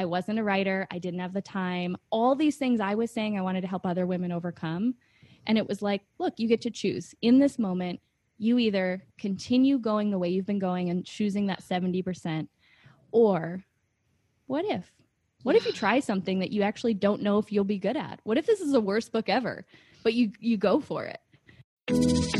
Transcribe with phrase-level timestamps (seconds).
[0.00, 0.86] I wasn't a writer.
[0.90, 1.94] I didn't have the time.
[2.08, 4.94] All these things I was saying I wanted to help other women overcome.
[5.46, 8.00] And it was like, look, you get to choose in this moment.
[8.38, 12.48] You either continue going the way you've been going and choosing that 70%,
[13.12, 13.62] or
[14.46, 14.90] what if?
[15.42, 18.20] What if you try something that you actually don't know if you'll be good at?
[18.24, 19.66] What if this is the worst book ever,
[20.02, 22.39] but you you go for it?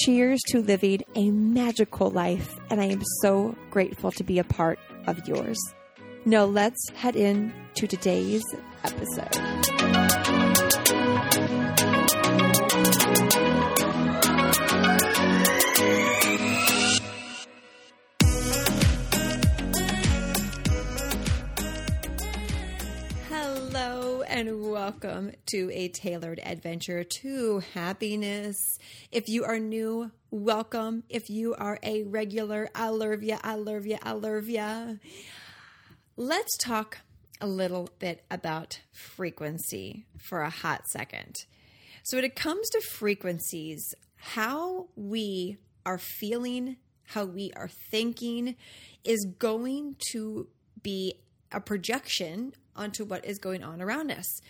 [0.00, 4.78] Cheers to living a magical life, and I am so grateful to be a part
[5.06, 5.58] of yours.
[6.26, 8.42] Now, let's head in to today's
[8.84, 9.75] episode.
[25.06, 28.76] Welcome to a tailored adventure to happiness.
[29.12, 31.04] If you are new, welcome.
[31.08, 34.98] If you are a regular, I love ya, I love I love.
[36.16, 36.98] Let's talk
[37.40, 41.36] a little bit about frequency for a hot second.
[42.02, 48.56] So, when it comes to frequencies, how we are feeling, how we are thinking
[49.04, 50.48] is going to
[50.82, 51.20] be
[51.52, 54.40] a projection onto what is going on around us.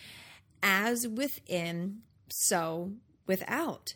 [0.63, 2.91] As within, so
[3.25, 3.95] without,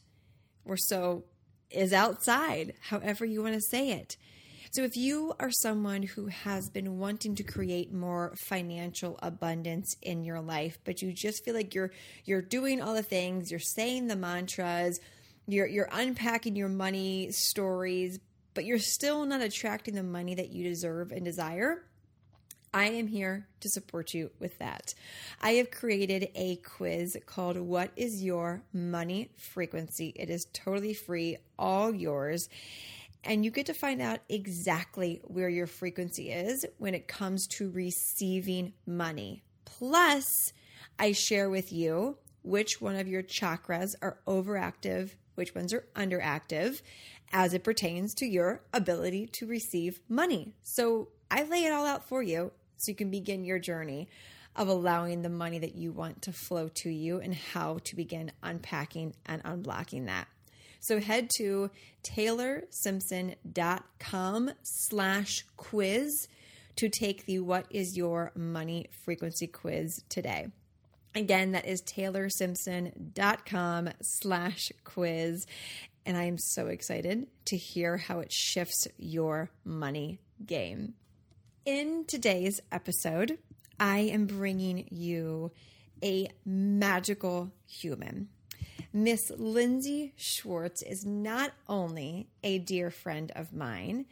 [0.65, 1.23] or so
[1.69, 4.17] is outside, however you want to say it.
[4.73, 10.23] So, if you are someone who has been wanting to create more financial abundance in
[10.23, 11.91] your life, but you just feel like you're
[12.23, 15.01] you're doing all the things, you're saying the mantras,
[15.45, 18.19] you're you're unpacking your money stories,
[18.53, 21.83] but you're still not attracting the money that you deserve and desire,
[22.73, 24.93] I am here to support you with that.
[25.41, 30.13] I have created a quiz called What is Your Money Frequency?
[30.15, 32.47] It is totally free, all yours.
[33.25, 37.69] And you get to find out exactly where your frequency is when it comes to
[37.69, 39.43] receiving money.
[39.65, 40.53] Plus,
[40.97, 46.81] I share with you which one of your chakras are overactive, which ones are underactive,
[47.33, 50.53] as it pertains to your ability to receive money.
[50.63, 54.09] So I lay it all out for you so you can begin your journey
[54.55, 58.31] of allowing the money that you want to flow to you and how to begin
[58.43, 60.27] unpacking and unblocking that.
[60.81, 61.71] So head to
[62.03, 66.27] taylorsimpson.com slash quiz
[66.77, 70.47] to take the What is Your Money Frequency quiz today.
[71.13, 75.45] Again, that is taylorsimpson.com slash quiz.
[76.05, 80.95] And I am so excited to hear how it shifts your money game.
[81.63, 83.37] In today's episode,
[83.79, 85.51] I am bringing you
[86.03, 88.29] a magical human.
[88.91, 94.07] Miss Lindsey Schwartz is not only a dear friend of mine,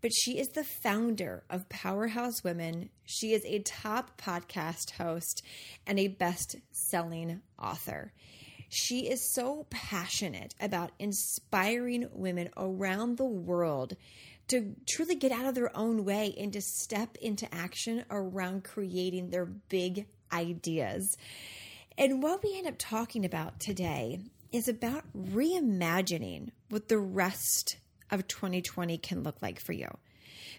[0.00, 2.88] but she is the founder of Powerhouse Women.
[3.04, 5.42] She is a top podcast host
[5.84, 8.12] and a best selling author.
[8.68, 13.96] She is so passionate about inspiring women around the world
[14.52, 19.30] to truly get out of their own way and to step into action around creating
[19.30, 21.16] their big ideas.
[21.96, 24.20] And what we end up talking about today
[24.52, 27.78] is about reimagining what the rest
[28.10, 29.88] of 2020 can look like for you.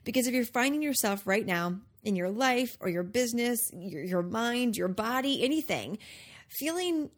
[0.03, 4.23] Because if you're finding yourself right now in your life or your business, your, your
[4.23, 5.99] mind, your body, anything,
[6.47, 7.11] feeling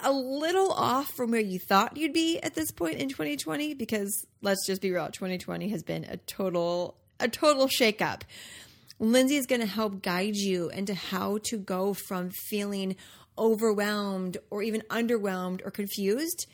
[0.00, 4.26] a little off from where you thought you'd be at this point in 2020 because
[4.40, 8.22] let's just be real 2020 has been a total a total shakeup.
[8.98, 12.96] Lindsey is going to help guide you into how to go from feeling
[13.38, 16.46] overwhelmed or even underwhelmed or confused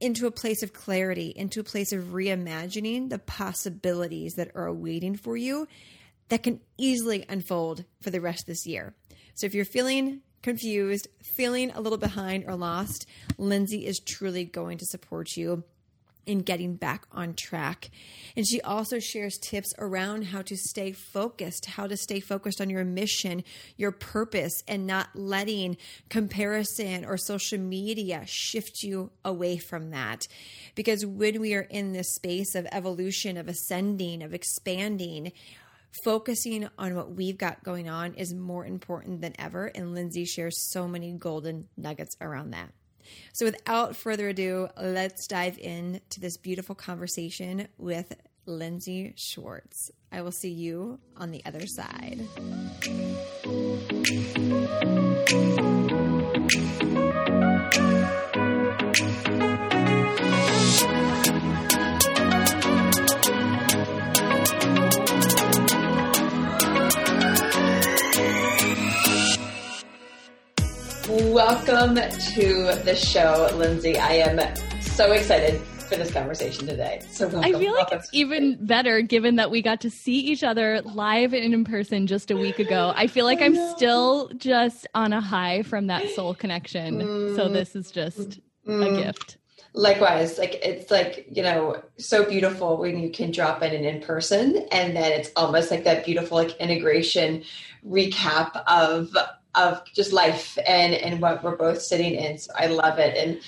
[0.00, 5.16] into a place of clarity into a place of reimagining the possibilities that are awaiting
[5.16, 5.68] for you
[6.28, 8.94] that can easily unfold for the rest of this year.
[9.34, 13.06] So if you're feeling confused, feeling a little behind or lost,
[13.38, 15.64] Lindsey is truly going to support you
[16.26, 17.90] in getting back on track.
[18.36, 22.70] And she also shares tips around how to stay focused, how to stay focused on
[22.70, 23.42] your mission,
[23.76, 25.76] your purpose, and not letting
[26.08, 30.26] comparison or social media shift you away from that.
[30.74, 35.32] Because when we are in this space of evolution, of ascending, of expanding,
[36.04, 39.66] focusing on what we've got going on is more important than ever.
[39.66, 42.72] And Lindsey shares so many golden nuggets around that.
[43.32, 48.14] So, without further ado, let's dive into this beautiful conversation with
[48.46, 49.90] Lindsey Schwartz.
[50.12, 52.20] I will see you on the other side.
[71.10, 73.98] Welcome to the show, Lindsey.
[73.98, 74.38] I am
[74.80, 77.02] so excited for this conversation today.
[77.10, 77.52] So welcome.
[77.52, 81.34] I feel like it's even better given that we got to see each other live
[81.34, 82.92] and in person just a week ago.
[82.94, 87.00] I feel like I'm still just on a high from that soul connection.
[87.00, 87.34] Mm.
[87.34, 89.00] So this is just mm.
[89.00, 89.38] a gift.
[89.72, 94.00] Likewise, like it's like, you know, so beautiful when you can drop in and in
[94.00, 97.42] person and then it's almost like that beautiful like integration
[97.84, 99.12] recap of
[99.54, 102.38] of just life and and what we're both sitting in.
[102.38, 103.16] So I love it.
[103.16, 103.40] And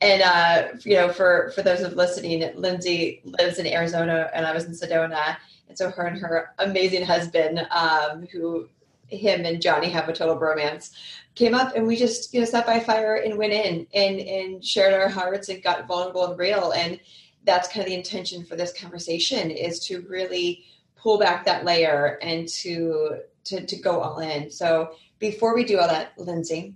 [0.00, 4.52] and uh, you know, for for those of listening, Lindsey lives in Arizona, and I
[4.52, 5.36] was in Sedona,
[5.68, 8.68] and so her and her amazing husband, um, who
[9.06, 10.90] him and Johnny have a total bromance,
[11.34, 14.64] came up, and we just you know sat by fire and went in and and
[14.64, 16.98] shared our hearts and got vulnerable and real, and
[17.44, 20.64] that's kind of the intention for this conversation is to really
[20.96, 24.50] pull back that layer and to to to go all in.
[24.50, 26.74] So before we do all that, Lindsey,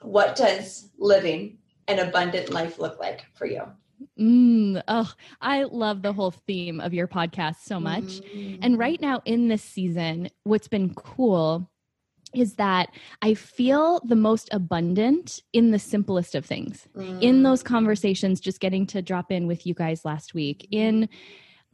[0.00, 3.62] what does living an abundant life look like for you?
[4.18, 8.04] Mm, oh, I love the whole theme of your podcast so much.
[8.04, 8.58] Mm.
[8.62, 11.70] And right now in this season, what's been cool
[12.34, 12.88] is that
[13.20, 16.88] I feel the most abundant in the simplest of things.
[16.96, 17.22] Mm.
[17.22, 21.08] In those conversations, just getting to drop in with you guys last week, in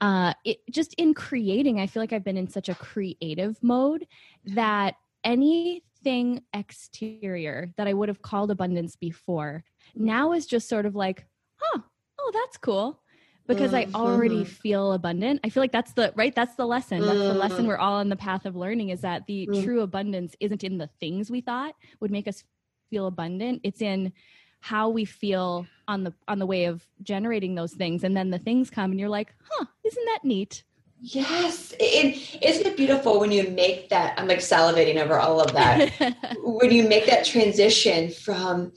[0.00, 4.06] uh, it, just in creating, I feel like I've been in such a creative mode
[4.44, 9.64] that any anything exterior that I would have called abundance before
[9.94, 11.26] now is just sort of like,
[11.56, 11.81] huh,
[12.19, 13.00] oh, that's cool.
[13.47, 14.44] Because I already mm-hmm.
[14.44, 15.41] feel abundant.
[15.43, 17.00] I feel like that's the right, that's the lesson.
[17.00, 17.67] That's the lesson mm-hmm.
[17.67, 19.64] we're all on the path of learning is that the mm.
[19.64, 22.44] true abundance isn't in the things we thought would make us
[22.91, 23.62] feel abundant.
[23.64, 24.12] It's in
[24.61, 28.05] how we feel on the on the way of generating those things.
[28.05, 30.62] And then the things come and you're like, huh, isn't that neat?
[31.00, 31.75] Yes.
[31.81, 34.19] It, isn't it beautiful when you make that?
[34.19, 35.91] I'm like salivating over all of that.
[36.43, 38.73] when you make that transition from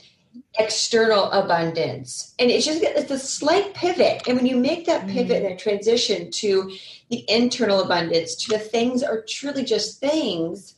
[0.60, 5.42] external abundance and it's just it's a slight pivot and when you make that pivot
[5.42, 5.50] mm.
[5.50, 6.72] and transition to
[7.10, 10.76] the internal abundance to the things are truly just things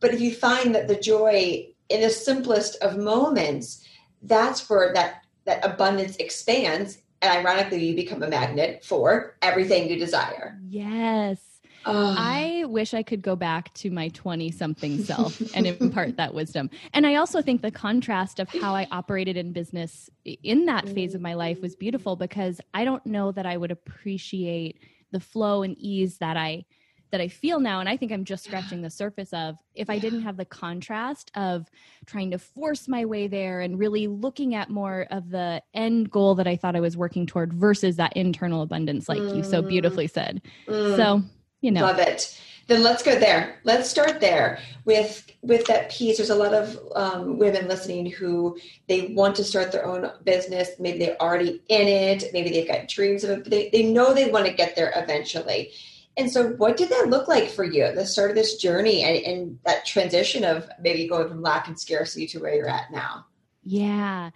[0.00, 3.86] but if you find that the joy in the simplest of moments
[4.22, 9.98] that's where that that abundance expands and ironically you become a magnet for everything you
[9.98, 10.58] desire.
[10.68, 11.40] Yes.
[11.86, 12.16] Ah.
[12.18, 16.68] I wish I could go back to my 20 something self and impart that wisdom.
[16.92, 21.14] And I also think the contrast of how I operated in business in that phase
[21.14, 24.80] of my life was beautiful because I don't know that I would appreciate
[25.12, 26.64] the flow and ease that I
[27.10, 29.98] that I feel now, and I think I'm just scratching the surface of if I
[29.98, 31.66] didn't have the contrast of
[32.04, 36.34] trying to force my way there and really looking at more of the end goal
[36.36, 39.36] that I thought I was working toward versus that internal abundance, like mm.
[39.36, 39.68] you so mm.
[39.68, 40.42] beautifully said.
[40.66, 40.96] Mm.
[40.96, 41.22] So,
[41.60, 42.40] you know, love it.
[42.68, 43.60] Then let's go there.
[43.62, 46.16] Let's start there with with that piece.
[46.16, 48.58] There's a lot of um, women listening who
[48.88, 50.70] they want to start their own business.
[50.80, 52.24] Maybe they're already in it.
[52.32, 53.44] Maybe they've got dreams of it.
[53.44, 55.70] But they, they know they want to get there eventually
[56.16, 59.02] and so, what did that look like for you at the start of this journey
[59.02, 62.90] and, and that transition of maybe going from lack and scarcity to where you're at
[62.90, 63.26] now?
[63.62, 64.30] Yeah.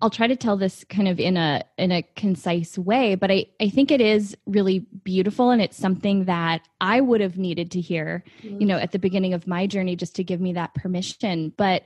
[0.00, 3.46] I'll try to tell this kind of in a in a concise way, but I,
[3.60, 7.80] I think it is really beautiful and it's something that I would have needed to
[7.80, 8.60] hear, mm-hmm.
[8.60, 11.54] you know, at the beginning of my journey just to give me that permission.
[11.56, 11.84] But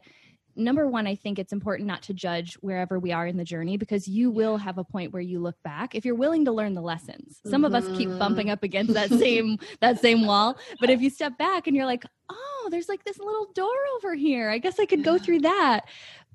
[0.61, 3.77] number one, I think it's important not to judge wherever we are in the journey
[3.77, 6.75] because you will have a point where you look back if you're willing to learn
[6.75, 7.41] the lessons.
[7.45, 7.75] Some mm-hmm.
[7.75, 8.53] of us keep bumping mm-hmm.
[8.53, 12.05] up against that same that same wall, but if you step back and you're like,
[12.31, 14.51] "Oh, there's like this little door over here.
[14.51, 15.87] I guess I could go through that."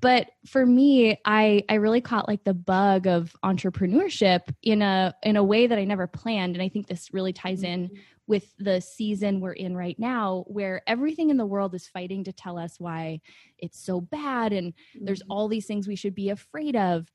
[0.02, 5.36] But for me, I I really caught like the bug of entrepreneurship in a in
[5.36, 7.96] a way that I never planned and I think this really ties in mm-hmm.
[8.28, 12.34] With the season we're in right now where everything in the world is fighting to
[12.34, 13.20] tell us why
[13.60, 15.32] it's so bad and there's Mm-hmm.
[15.32, 17.12] all these things we should be afraid of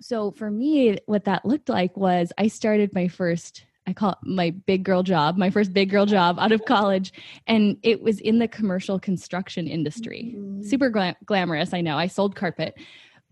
[0.00, 4.18] so for me what that looked like was i started my first i call it
[4.22, 7.12] my big girl job my first big girl job out of college
[7.46, 10.64] and it was in the commercial construction industry Mhm.
[10.64, 12.74] super gla- glamorous i know i sold carpet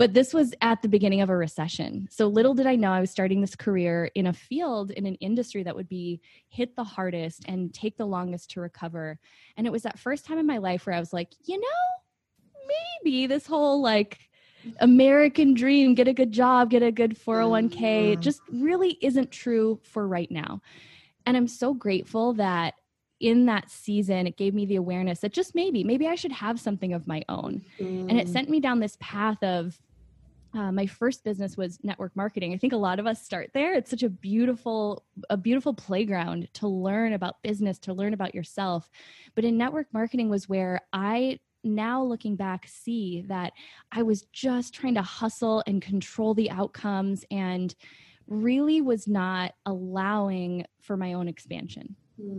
[0.00, 3.00] but this was at the beginning of a recession so little did i know i
[3.00, 6.82] was starting this career in a field in an industry that would be hit the
[6.82, 9.18] hardest and take the longest to recover
[9.58, 11.80] and it was that first time in my life where i was like you know
[13.04, 14.18] maybe this whole like
[14.80, 18.20] American dream, get a good job, get a good 401k, Mhm.
[18.20, 20.60] just really isn't true for right now.
[21.26, 22.74] And I'm so grateful that
[23.20, 26.60] in that season, it gave me the awareness that just maybe, maybe I should have
[26.60, 27.62] something of my own.
[28.08, 28.30] And it Mm.
[28.30, 29.80] sent me down this path of
[30.54, 32.52] uh, my first business was network marketing.
[32.52, 33.74] I think a lot of us start there.
[33.74, 38.90] It's such a beautiful, a beautiful playground to learn about business, to learn about yourself.
[39.34, 43.52] But in network marketing was where I now looking back see that
[43.92, 47.74] I was just trying to hustle and control the outcomes and
[48.26, 51.96] really was not allowing for my own expansion.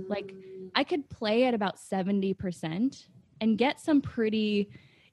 [0.08, 0.34] like,
[0.76, 3.06] I could play at about 70%
[3.42, 4.70] and get some pretty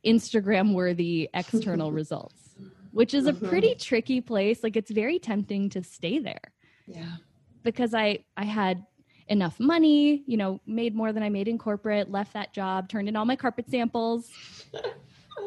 [0.06, 2.47] Instagram worthy external results,
[2.98, 3.48] which is a Mhm.
[3.48, 4.64] pretty tricky place.
[4.64, 6.40] Like it's very tempting to stay there
[6.88, 7.12] yeah.
[7.62, 8.84] because I I had
[9.28, 13.08] enough money, you know, made more than I made in corporate, left that job, turned
[13.08, 14.28] in all my carpet samples.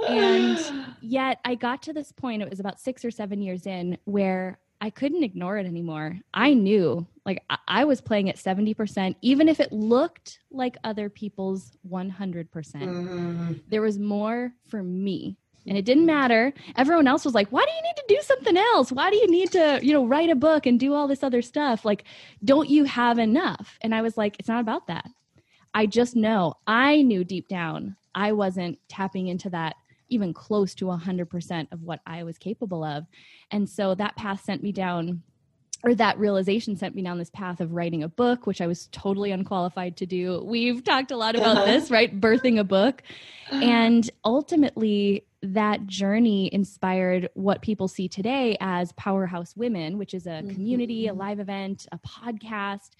[0.08, 0.58] And
[1.02, 4.60] yet I got to this point, it was about six or seven years in, where
[4.80, 6.18] I couldn't ignore it anymore.
[6.34, 11.10] I knew, like, I, I was playing at 70%, even if it looked like other
[11.10, 12.48] people's 100%.
[12.82, 13.62] Mhm.
[13.68, 15.38] There was more for me.
[15.68, 16.54] And it didn't matter.
[16.76, 18.92] Everyone else was like, why do you need to do something else?
[18.92, 21.42] Why do you need to, you know, write a book and do all this other
[21.44, 21.86] stuff?
[21.86, 22.04] Like,
[22.44, 23.78] don't you have enough?
[23.82, 25.08] And I was like, it's not about that.
[25.74, 29.76] I just know, I knew deep down I wasn't tapping into that
[30.10, 33.06] even close to 100% of what I was capable of.
[33.52, 35.22] And so that path sent me down,
[35.84, 38.88] or that realization sent me down this path of writing a book, which I was
[38.92, 40.44] totally unqualified to do.
[40.46, 41.66] We've talked a lot about Uh-huh.
[41.66, 42.20] this, right?
[42.20, 43.02] Birthing a book.
[43.50, 50.30] And ultimately, that journey inspired what people see today as Powerhouse Women, which is a
[50.30, 50.54] mm-hmm.
[50.54, 52.92] community, a live event, a podcast,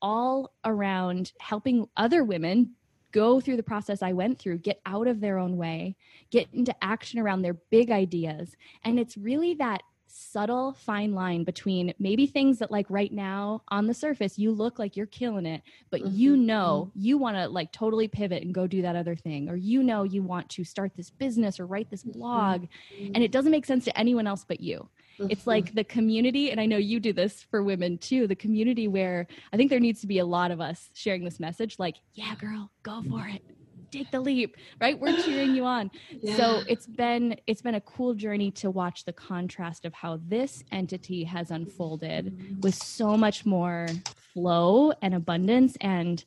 [0.00, 2.74] all around helping other women
[3.10, 5.96] go through the process I went through, get out of their own way,
[6.30, 8.54] get into action around their big ideas.
[8.84, 13.86] And it's really that subtle fine line between maybe things that like right now on
[13.86, 17.48] the surface you look like you're killing it but you Mhm, know you want to
[17.48, 20.64] like totally pivot and go do that other thing or you know you want to
[20.64, 22.66] start this business or write this blog
[23.14, 24.88] and it doesn't make sense to anyone else but you.
[25.28, 25.46] It's Mhm.
[25.46, 29.26] like the community and i know you do this for women too the community where
[29.52, 32.34] i think there needs to be a lot of us sharing this message like yeah
[32.36, 33.42] girl go for it
[33.90, 34.98] take the leap right?
[34.98, 35.90] We're cheering you on.
[36.36, 40.62] So it's been it's been a cool journey to watch the contrast of how this
[40.72, 43.88] entity has unfolded with so much more
[44.34, 46.24] flow and abundance and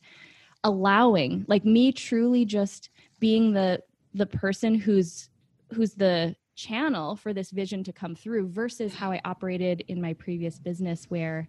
[0.63, 2.89] allowing like me truly just
[3.20, 3.82] being the
[4.13, 5.30] the person who's
[5.74, 10.13] who's the channel for this vision to come through versus how I operated in my
[10.13, 11.48] previous business where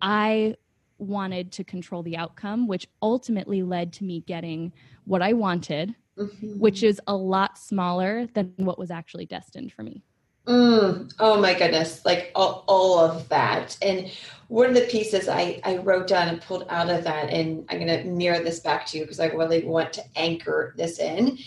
[0.00, 0.56] I
[0.98, 4.72] wanted to control the outcome which ultimately led to me getting
[5.04, 6.58] what I wanted Mhm.
[6.58, 10.02] which is a lot smaller than what was actually destined for me.
[10.48, 13.76] Mm, oh my goodness, like all, all of that.
[13.82, 14.10] And
[14.48, 17.78] one of the pieces I, I wrote down and pulled out of that, and I'm
[17.78, 21.38] going to mirror this back to you because I really want to anchor this in.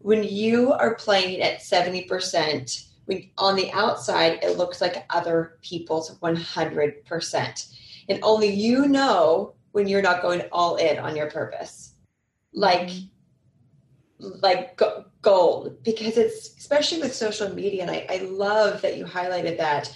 [0.00, 6.18] When you are playing at 70%, when on the outside, it looks like other people's
[6.20, 7.66] 100%.
[8.08, 11.94] And only you know when you're not going all in on your purpose.
[12.52, 14.28] Like, mm-hmm.
[14.42, 14.80] like
[15.22, 15.82] gold.
[15.82, 19.94] Because it's especially with social media and I, I love that you highlighted that.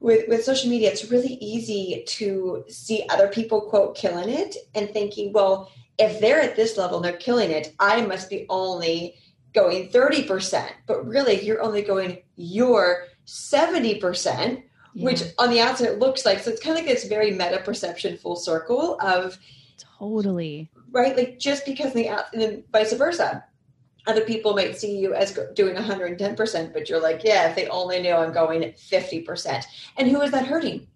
[0.00, 4.88] With with social media it's really easy to see other people quote killing it and
[4.88, 9.14] thinking well if they're at this level and they're killing it i must be only
[9.52, 14.62] going 30% but really you're only going your 70%
[14.94, 17.60] which on the outside it looks like so it's kind of like this very meta
[17.64, 19.38] perception full circle of
[19.98, 21.16] totally right?
[21.16, 23.44] Like just because the out, and then vice versa.
[24.06, 28.00] Other people might see you as doing 110%, but you're like, yeah, if they only
[28.00, 29.64] knew I'm going 50%.
[29.98, 30.86] And who is that hurting?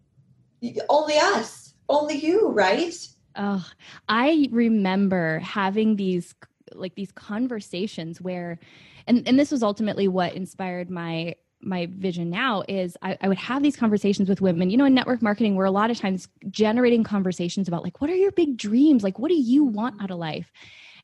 [0.89, 2.95] Only us, only you, right?
[3.37, 3.67] Oh,
[4.09, 6.35] I remember having these
[6.73, 8.59] like these conversations where
[9.07, 11.35] and and this was ultimately what inspired my
[11.65, 14.95] my vision now is I, I would have these conversations with women you know in
[14.95, 18.57] network marketing we're a lot of times generating conversations about like what are your big
[18.57, 19.03] dreams?
[19.03, 20.53] Like what do you want out of life?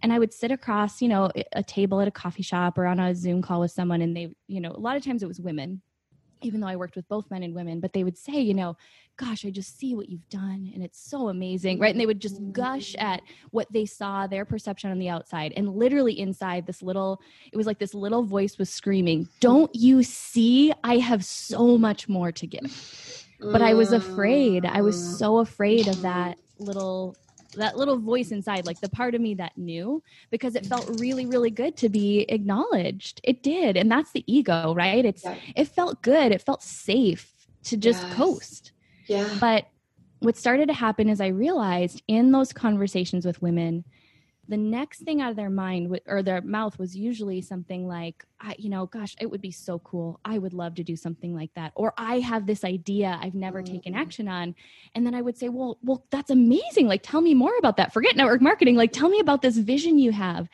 [0.02, 2.98] And i would sit across you know a table at a coffee shop or on
[2.98, 5.40] a zoom call with someone and they you know a lot of times it was
[5.40, 5.82] women
[6.42, 8.76] even though I worked with both men and women, but they would say, you know,
[9.16, 11.90] gosh, I just see what you've done and it's so amazing, right?
[11.90, 13.20] And they would just gush at
[13.50, 15.52] what they saw, their perception on the outside.
[15.56, 17.20] And literally inside this little,
[17.52, 20.72] it was like this little voice was screaming, Don't you see?
[20.82, 23.26] I have so much more to give.
[23.40, 24.66] But I was afraid.
[24.66, 25.18] I was mm.
[25.18, 27.16] so afraid of that little
[27.52, 31.26] that little voice inside, like the part of me that knew, because it felt really,
[31.26, 33.20] really good to be acknowledged.
[33.24, 33.76] It did.
[33.76, 35.04] And that's the ego, right?
[35.04, 35.36] It's yeah.
[35.56, 36.32] it felt good.
[36.32, 37.32] It felt safe
[37.64, 38.14] to just yes.
[38.14, 38.72] coast.
[39.06, 39.28] Yeah.
[39.40, 39.66] But
[40.20, 43.84] what started to happen is I realized in those conversations with women,
[44.48, 48.56] the next thing out of their mind or their mouth was usually something like I,
[48.58, 50.18] you know gosh it would be so cool.
[50.24, 51.72] I would love to do something like that.
[51.74, 53.74] Or i have this idea i've never mm-hmm.
[53.74, 54.54] taken action on.
[54.94, 56.88] And then i would say well well that's amazing.
[56.88, 57.92] Like tell me more about that.
[57.92, 58.76] Forget network marketing.
[58.76, 60.48] Like tell me about this vision you have.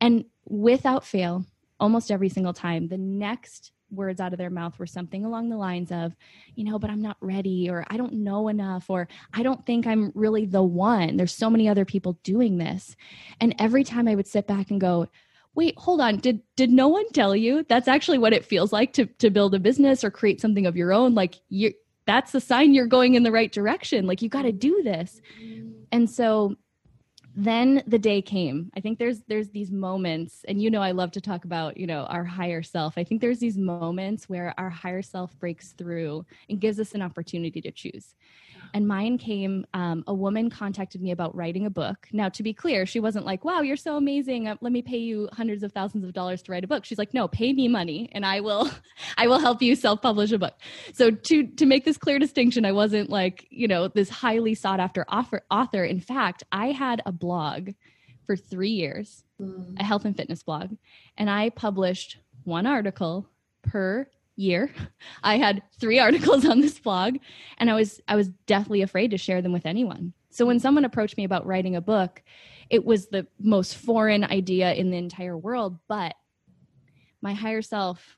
[0.00, 1.44] And without fail
[1.78, 5.56] almost every single time the next words out of their mouth were something along the
[5.56, 6.16] lines of,
[6.54, 9.86] you know, but I'm not ready, or I don't know enough, or I don't think
[9.86, 11.16] I'm really the one.
[11.16, 12.96] There's so many other people doing this.
[13.40, 15.08] And every time I would sit back and go,
[15.54, 18.92] wait, hold on, did did no one tell you that's actually what it feels like
[18.92, 21.14] to to build a business or create something of your own?
[21.14, 21.72] Like you
[22.06, 24.06] that's the sign you're going in the right direction.
[24.06, 25.20] Like you got to do this.
[25.90, 26.54] And so
[27.38, 28.70] then the day came.
[28.74, 31.86] I think there's there's these moments and you know i love to talk about you
[31.86, 32.96] know our higher self.
[32.96, 37.02] I think there's these moments where our higher self breaks through and gives us an
[37.02, 38.14] opportunity to choose
[38.74, 42.08] and mine came, um, a woman contacted me about writing a book.
[42.12, 44.48] Now, to be clear, she wasn't like, wow, you're so amazing.
[44.48, 46.84] Uh, let me pay you hundreds of thousands of dollars to write a book.
[46.84, 48.70] She's like, no, pay me money and I will,
[49.16, 50.54] I will help you self publish a book.
[50.92, 54.80] So to, to make this clear distinction, I wasn't like, you know, this highly sought
[54.80, 55.84] after author, author.
[55.84, 57.70] In fact, I had a blog
[58.26, 59.78] for three years, mm.
[59.78, 60.72] a health and fitness blog,
[61.16, 63.28] and I published one article
[63.62, 64.70] per year
[65.22, 67.16] i had three articles on this blog
[67.58, 70.12] and i was i was deathly afraid to share them with anyone.
[70.30, 72.22] So when someone approached me about writing a book
[72.68, 76.14] it was the most foreign idea in the entire world but
[77.22, 78.16] my higher self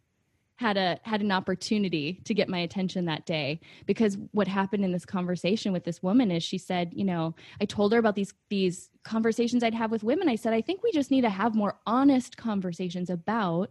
[0.59, 4.91] had a had an opportunity to get my attention that day because what happened in
[4.91, 8.35] this conversation with this woman is she said you know i told her about these
[8.51, 10.29] these conversations i'd have with women.
[10.29, 13.71] I said i think we just need to have more honest conversations about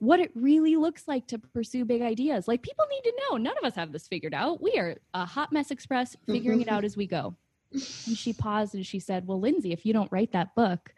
[0.00, 2.48] what it really looks like to pursue big ideas.
[2.48, 3.36] Like people need to know.
[3.36, 4.60] None of us have this figured out.
[4.60, 7.36] We are a hot mess express figuring it out as we go.
[7.72, 10.92] And she paused and she said, Well, Lindsey, if you don't write that book,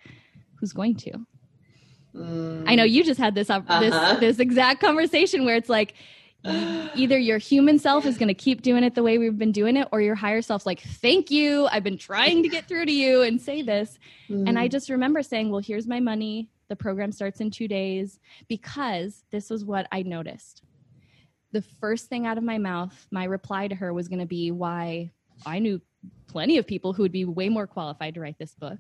[0.55, 1.27] who's going to?
[2.15, 2.65] Mm.
[2.67, 3.81] I know you just had this uh, uh-huh.
[3.81, 5.95] this this exact conversation where it's like
[6.45, 9.77] either your human self is going to keep doing it the way we've been doing
[9.77, 12.93] it or your higher self's like thank you i've been trying to get through to
[12.93, 13.97] you and say this
[14.29, 14.49] mm.
[14.49, 18.19] and i just remember saying well here's my money the program starts in two days
[18.49, 20.63] because this was what I noticed.
[21.53, 24.53] The first thing out of my mouth, my reply to her was going to be
[24.53, 25.11] why
[25.45, 25.83] I knew
[26.29, 28.79] plenty of people who would be way more qualified to write this book.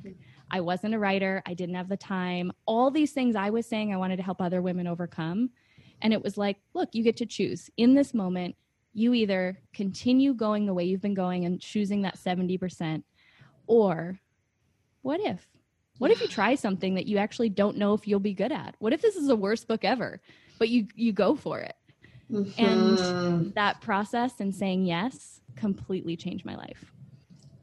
[0.50, 2.50] I wasn't a writer, I didn't have the time.
[2.64, 5.50] All these things I was saying I wanted to help other women overcome.
[6.00, 7.68] And it was like, look, you get to choose.
[7.76, 8.56] In this moment,
[8.94, 13.02] you either continue going the way you've been going and choosing that 70%,
[13.66, 14.18] or
[15.02, 15.46] what if?
[15.98, 18.74] What if you try something that you actually don't know if you'll be good at?
[18.78, 20.20] What if this is the worst book ever,
[20.58, 21.76] but you you go for it?
[22.30, 22.64] Mm-hmm.
[22.64, 26.92] And that process and saying yes completely changed my life.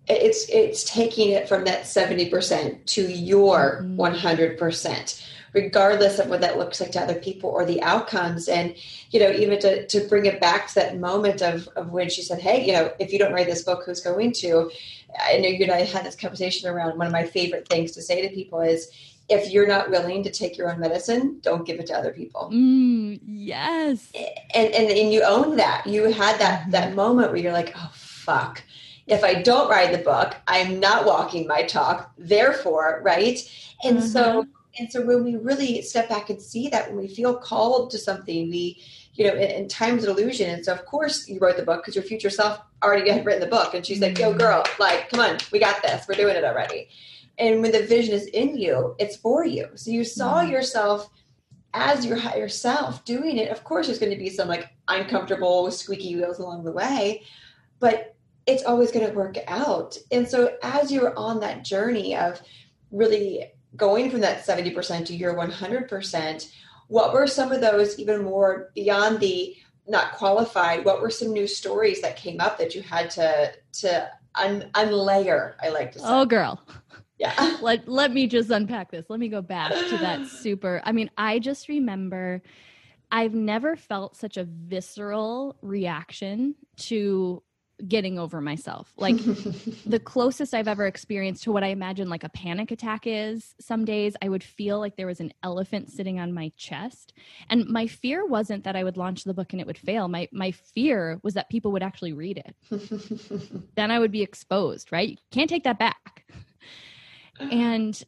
[0.08, 4.00] It's it's taking it from that 70% to your mm-hmm.
[4.00, 8.48] 100% regardless of what that looks like to other people or the outcomes.
[8.48, 8.76] And,
[9.10, 12.22] you know, even to, to bring it back to that moment of, of when she
[12.22, 14.72] said, Hey, you know, if you don't write this book, who's going to?
[15.18, 18.02] I know you and I had this conversation around one of my favorite things to
[18.02, 18.92] say to people is,
[19.30, 22.50] if you're not willing to take your own medicine, don't give it to other people.
[22.52, 24.12] Mm, yes.
[24.56, 25.86] And, and and you own that.
[25.86, 26.72] You had that mm-hmm.
[26.72, 28.64] that moment where you're like, oh fuck.
[29.06, 32.12] If I don't write the book, I'm not walking my talk.
[32.18, 33.40] Therefore, right?
[33.84, 34.08] And mm-hmm.
[34.08, 34.48] so
[34.80, 37.98] and so when we really step back and see that when we feel called to
[37.98, 38.82] something we
[39.20, 41.82] you know in, in times of illusion and so of course you wrote the book
[41.82, 44.40] because your future self already had written the book and she's like yo mm-hmm.
[44.40, 46.88] girl like come on we got this we're doing it already
[47.38, 50.52] and when the vision is in you it's for you so you saw mm-hmm.
[50.52, 51.10] yourself
[51.74, 55.70] as your higher self doing it of course there's going to be some like uncomfortable
[55.70, 57.22] squeaky wheels along the way
[57.80, 58.16] but
[58.48, 62.42] it's always going to work out and so as you're on that journey of
[62.92, 66.52] really going from that 70% to your 100%,
[66.90, 69.56] what were some of those even more beyond the
[69.88, 70.84] not qualified?
[70.84, 75.54] What were some new stories that came up that you had to to un, unlayer
[75.62, 76.06] i like to say?
[76.08, 76.62] Oh girl.
[77.18, 77.58] Yeah.
[77.62, 79.06] Let let me just unpack this.
[79.10, 82.42] Let me go back to that super i mean i just remember
[83.12, 87.44] i've never felt such a visceral reaction to
[87.88, 88.94] getting over myself.
[88.98, 89.18] Like
[89.86, 93.86] the closest I've ever experienced to what I imagine like a panic attack is some
[93.86, 97.14] days, I would feel like there was an elephant sitting on my chest.
[97.50, 100.08] And my fear wasn't that I would launch the book and it would fail.
[100.08, 103.66] My my fear was that people would actually read it.
[103.76, 105.10] then I would be exposed, right?
[105.10, 106.26] You can't take that back.
[107.40, 108.04] And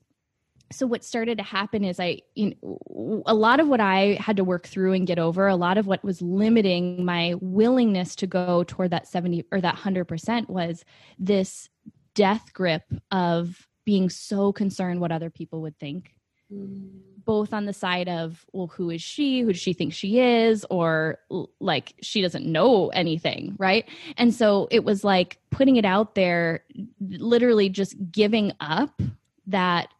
[0.71, 4.37] so what started to happen is i you know, a lot of what i had
[4.37, 8.27] to work through and get over a lot of what was limiting my willingness to
[8.27, 10.83] go toward that 70 or that 100% was
[11.19, 11.69] this
[12.13, 16.13] death grip of being so concerned what other people would think.
[16.51, 16.89] Mm.
[17.23, 19.39] both on the side of well who is she?
[19.39, 20.65] Who does she think she is?
[20.69, 21.19] Or
[21.61, 23.87] like she doesn't know anything right?
[24.17, 26.65] And so it was like putting it out there
[26.99, 29.01] literally just giving up
[29.47, 29.93] that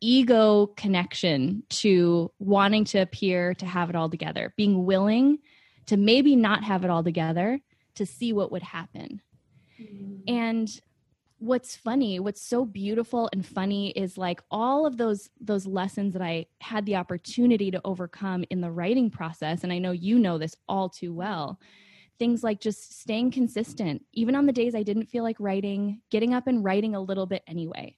[0.00, 5.38] ego connection to wanting to appear to have it all together, being willing
[5.86, 7.60] to maybe not have it all together
[7.94, 9.22] to see what would happen.
[9.80, 10.22] Mm.
[10.28, 10.80] And
[11.38, 16.22] what's funny, what's so beautiful and funny is like all of those those lessons that
[16.22, 20.38] I had the opportunity to overcome in the writing process and I know you know
[20.38, 21.60] this all too well.
[22.18, 26.32] Things like just staying consistent, even on the days I didn't feel like writing, getting
[26.32, 27.96] up and writing a little bit anyway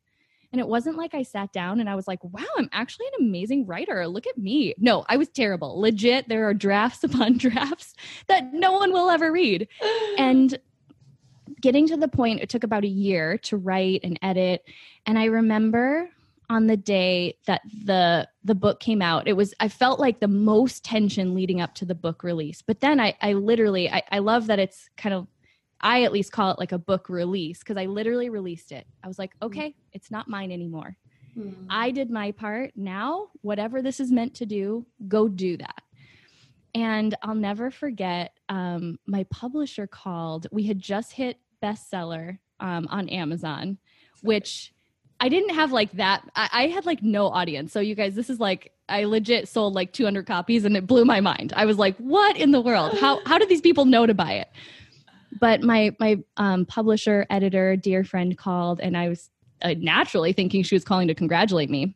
[0.53, 3.27] and it wasn't like I sat down and I was like, wow, I'm actually an
[3.27, 4.07] amazing writer.
[4.09, 4.75] Look at me.
[4.79, 5.79] No, I was terrible.
[5.79, 7.95] Legit, there are drafts upon drafts
[8.29, 9.69] that no one will ever read.
[10.19, 10.59] And
[11.61, 14.65] getting to the point, it took about a year to write and edit.
[15.07, 16.09] And I remember
[16.51, 20.29] on the day that the the book came out it was i felt like the
[20.29, 24.21] most tension leading up to the book release but then i i literally i, I
[24.21, 25.27] love that it's kind of
[25.81, 28.87] I at least call it like a book release because I literally released it.
[29.03, 29.47] I was like, hmm.
[29.47, 30.97] okay, it's not mine anymore.
[31.39, 31.67] Mm.
[31.71, 32.73] I did my part.
[32.75, 35.83] Now, whatever this is meant to do, go do that.
[36.75, 40.47] And I'll never forget um, my publisher called.
[40.53, 43.79] We had just hit bestseller um, on Amazon,
[44.23, 44.73] which
[45.21, 46.23] I didn't have like that.
[46.35, 47.73] I, I had like no audience.
[47.73, 51.05] So, you guys, this is like I legit sold like 200 copies and it blew
[51.05, 51.53] my mind.
[51.57, 52.99] I was like, what in the world?
[52.99, 54.49] How, how did these people know to buy it?
[55.41, 59.31] But my my um, publisher editor dear friend called and i was
[59.63, 61.95] uh, naturally thinking she was calling to congratulate me.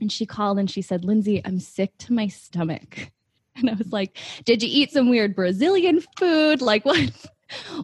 [0.00, 3.10] And she called and she said lindsey i'm sick to my stomach.
[3.56, 6.62] And i was like did you eat some weird brazilian food?
[6.62, 7.10] Like what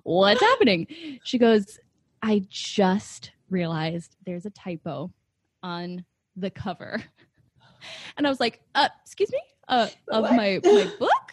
[0.02, 0.86] what's happening?
[1.24, 1.78] She goes
[2.22, 5.12] i just realized there's a typo
[5.62, 6.04] on
[6.36, 7.02] the cover.
[8.16, 9.40] And i was like uh excuse me?
[9.68, 10.32] Uh of what?
[10.32, 11.25] my my book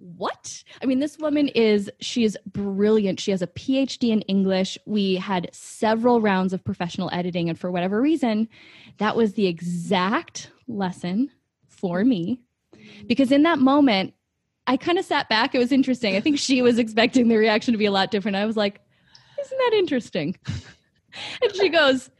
[0.00, 0.62] what?
[0.82, 3.20] I mean, this woman is, she is brilliant.
[3.20, 4.78] She has a PhD in English.
[4.86, 8.48] We had several rounds of professional editing, and for whatever reason,
[8.98, 11.30] that was the exact lesson
[11.68, 12.40] for me.
[13.06, 14.14] Because in that moment,
[14.66, 15.54] I kind of sat back.
[15.54, 16.16] It was interesting.
[16.16, 18.36] I think she was expecting the reaction to be a lot different.
[18.36, 18.80] I was like,
[19.40, 20.36] isn't that interesting?
[21.42, 22.10] and she goes,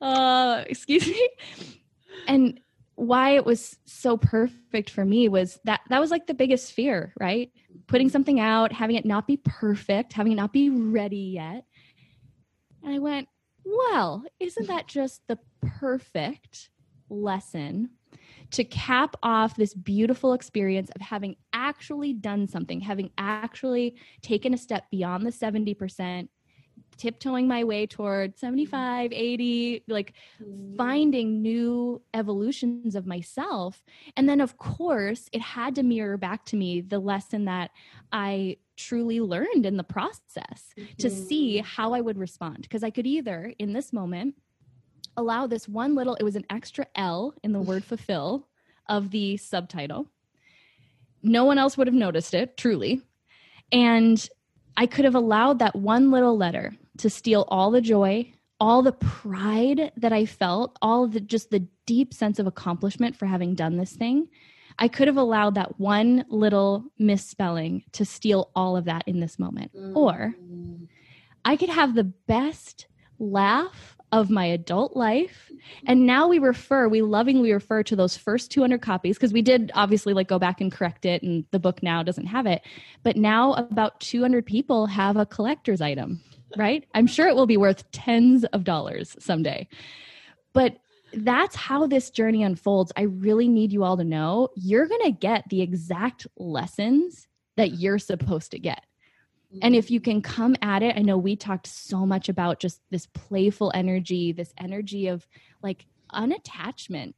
[0.00, 1.28] uh, excuse me?
[2.28, 2.60] And
[2.96, 7.12] why it was so perfect for me was that that was like the biggest fear,
[7.20, 7.52] right?
[7.86, 11.64] Putting something out, having it not be perfect, having it not be ready yet.
[12.82, 13.28] And I went,
[13.64, 15.38] well, isn't that just the
[15.78, 16.70] perfect
[17.10, 17.90] lesson
[18.52, 24.58] to cap off this beautiful experience of having actually done something, having actually taken a
[24.58, 26.28] step beyond the 70%,
[26.96, 30.76] tiptoeing my way toward 75 80 like mm.
[30.76, 33.82] finding new evolutions of myself
[34.16, 37.70] and then of course it had to mirror back to me the lesson that
[38.12, 40.84] i truly learned in the process mm-hmm.
[40.98, 41.66] to see mm-hmm.
[41.66, 44.34] how i would respond because i could either in this moment
[45.16, 48.48] allow this one little it was an extra l in the word fulfill
[48.88, 50.06] of the subtitle
[51.22, 53.02] no one else would have noticed it truly
[53.72, 54.28] and
[54.76, 58.92] I could have allowed that one little letter to steal all the joy, all the
[58.92, 63.76] pride that I felt, all the just the deep sense of accomplishment for having done
[63.76, 64.28] this thing.
[64.78, 69.38] I could have allowed that one little misspelling to steal all of that in this
[69.38, 69.74] moment.
[69.74, 69.96] Mm.
[69.96, 70.34] Or
[71.44, 72.86] I could have the best
[73.18, 75.50] laugh of my adult life.
[75.86, 79.72] And now we refer, we lovingly refer to those first 200 copies because we did
[79.74, 82.62] obviously like go back and correct it and the book now doesn't have it.
[83.02, 86.20] But now about 200 people have a collector's item,
[86.56, 86.84] right?
[86.94, 89.68] I'm sure it will be worth tens of dollars someday.
[90.52, 90.78] But
[91.12, 92.92] that's how this journey unfolds.
[92.96, 97.74] I really need you all to know you're going to get the exact lessons that
[97.74, 98.84] you're supposed to get.
[99.62, 102.80] And if you can come at it, I know we talked so much about just
[102.90, 105.26] this playful energy, this energy of
[105.62, 107.14] like unattachment,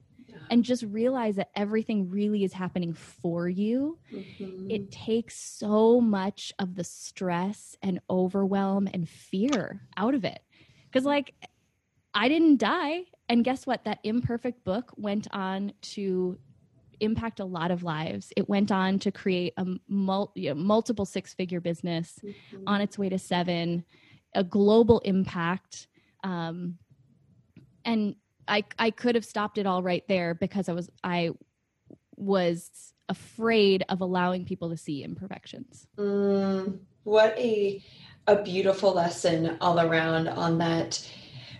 [0.50, 3.98] and just realize that everything really is happening for you.
[4.12, 4.70] Mm-hmm.
[4.70, 10.40] It takes so much of the stress and overwhelm and fear out of it.
[10.86, 11.34] Because, like,
[12.14, 13.04] I didn't die.
[13.28, 13.84] And guess what?
[13.84, 16.38] That imperfect book went on to
[17.00, 18.32] impact a lot of lives.
[18.36, 22.64] It went on to create a mul- you know, multiple six figure business mm-hmm.
[22.66, 23.84] on its way to seven,
[24.34, 25.88] a global impact.
[26.24, 26.78] Um,
[27.84, 28.16] and
[28.48, 31.30] I, I could have stopped it all right there because I was, I
[32.16, 35.86] was afraid of allowing people to see imperfections.
[35.96, 37.82] Mm, what a,
[38.26, 41.06] a beautiful lesson all around on that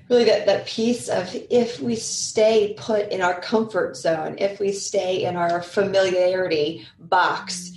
[0.08, 4.72] really that, that piece of if we stay put in our comfort zone, if we
[4.72, 7.72] stay in our familiarity box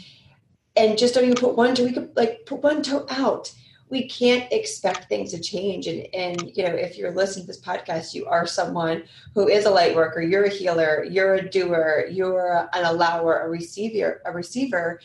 [0.76, 3.52] and just don't even put one toe, we could like put one toe out.
[3.91, 5.86] We can't expect things to change.
[5.86, 9.04] And, and, you know, if you're listening to this podcast, you are someone
[9.36, 13.49] who is a light worker, you're a healer, you're a doer, you're an allower, a
[13.49, 14.99] receiver, a receiver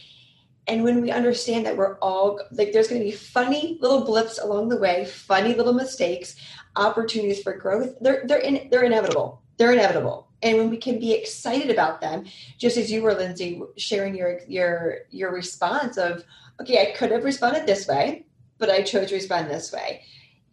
[0.68, 4.40] and when we understand that we're all like there's going to be funny little blips
[4.40, 6.34] along the way funny little mistakes
[6.76, 9.42] opportunities for growth, they're they're in, they're inevitable.
[9.56, 10.28] They're inevitable.
[10.42, 12.26] And when we can be excited about them,
[12.58, 16.24] just as you were, Lindsey, sharing your your your response of,
[16.60, 18.26] okay, I could have responded this way,
[18.58, 20.02] but I chose to respond this way.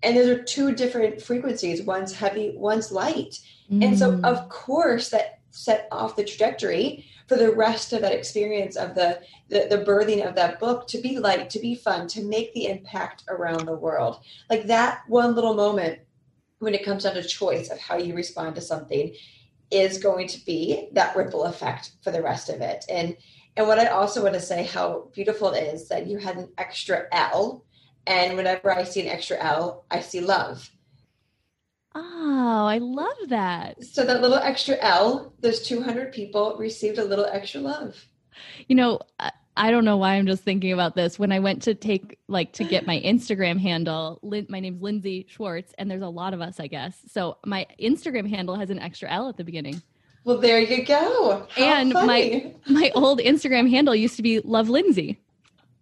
[0.01, 1.81] And those are two different frequencies.
[1.81, 3.39] One's heavy, one's light.
[3.71, 3.85] Mm.
[3.85, 4.23] And so mm.
[4.25, 9.21] of course that set off the trajectory for the rest of that experience of the,
[9.49, 12.65] the, the birthing of that book to be light, to be fun, to make the
[12.65, 14.19] impact around the world.
[14.49, 15.99] Like that one little moment
[16.59, 19.13] when it comes down to choice of how you respond to something
[19.71, 22.85] is going to be that ripple effect for the rest of it.
[22.89, 23.15] And
[23.55, 26.49] and what I also want to say how beautiful it is that you had an
[26.57, 27.63] extra L.
[28.05, 30.69] And whenever I see an extra L, I see love.
[31.95, 33.83] Oh, I love that.
[33.83, 38.07] So that little extra L, those 200 people received a little extra love.
[38.67, 38.99] You know,
[39.55, 41.19] I don't know why I'm just thinking about this.
[41.19, 45.27] When I went to take like to get my Instagram handle, Lin- my name's Lindsey
[45.29, 46.99] Schwartz, and there's a lot of us, I guess.
[47.11, 49.81] So my Instagram handle has an extra L at the beginning.
[50.23, 51.45] Well, there you go.
[51.49, 52.55] How and funny.
[52.65, 55.19] my my old Instagram handle used to be Love Lindsey.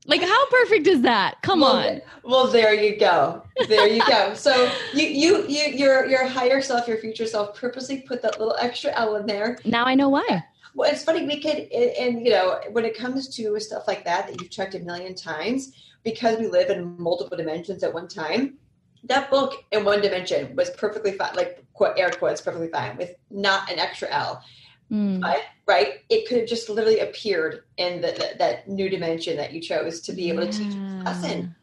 [0.07, 1.41] Like how perfect is that?
[1.41, 2.01] Come well, on.
[2.23, 3.43] Well, there you go.
[3.67, 4.33] There you go.
[4.35, 8.55] So you you you your your higher self, your future self, purposely put that little
[8.59, 9.59] extra L in there.
[9.65, 10.43] Now I know why.
[10.73, 11.25] Well, it's funny.
[11.25, 14.73] We could, and, you know, when it comes to stuff like that that you've checked
[14.73, 18.57] a million times, because we live in multiple dimensions at one time.
[19.03, 21.65] That book in one dimension was perfectly fine, like
[21.97, 24.43] air quotes, perfectly fine with not an extra L.
[24.91, 25.21] Mm.
[25.21, 29.53] But, right, it could have just literally appeared in the, the, that new dimension that
[29.53, 30.51] you chose to be able yeah.
[30.51, 30.73] to teach
[31.05, 31.55] us in.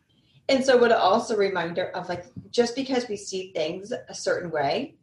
[0.49, 4.51] And so, what also a reminder of like, just because we see things a certain
[4.51, 4.95] way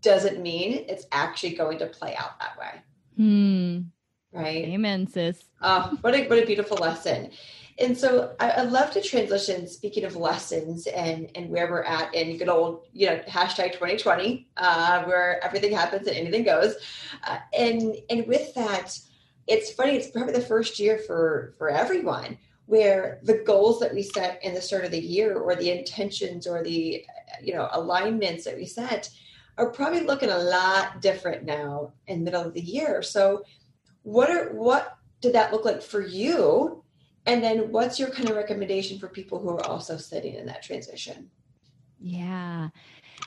[0.00, 2.82] doesn't mean it's actually going to play out that way.
[3.16, 3.80] Hmm.
[4.32, 4.64] Right.
[4.64, 5.44] Amen, sis.
[5.62, 7.30] Oh, what a what a beautiful lesson.
[7.78, 9.66] And so I, I love to transition.
[9.66, 14.48] Speaking of lessons and and where we're at in good old you know hashtag 2020,
[14.56, 16.76] uh, where everything happens and anything goes,
[17.24, 18.96] uh, and and with that,
[19.48, 19.96] it's funny.
[19.96, 24.54] It's probably the first year for for everyone where the goals that we set in
[24.54, 27.04] the start of the year, or the intentions, or the
[27.42, 29.10] you know alignments that we set
[29.58, 33.02] are probably looking a lot different now in middle of the year.
[33.02, 33.42] So
[34.04, 36.83] what are what did that look like for you?
[37.26, 40.62] And then what's your kind of recommendation for people who are also sitting in that
[40.62, 41.30] transition?
[41.98, 42.68] Yeah.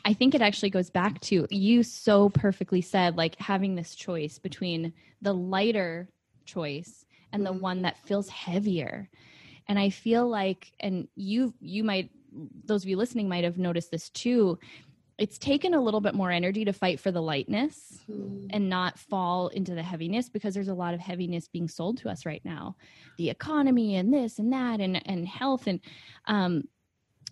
[0.05, 4.38] I think it actually goes back to you so perfectly said like having this choice
[4.38, 6.10] between the lighter
[6.45, 7.62] choice and the mm-hmm.
[7.62, 9.10] one that feels heavier.
[9.67, 12.12] And I feel like and you you might
[12.65, 14.60] those of you listening might have noticed this too
[15.17, 18.47] it's taken a little bit more energy to fight for the lightness mm.
[18.51, 22.10] and not fall into the heaviness because there's a lot of heaviness being sold to
[22.10, 22.75] us right now
[23.17, 25.80] the economy and this and that and and health and
[26.25, 26.63] um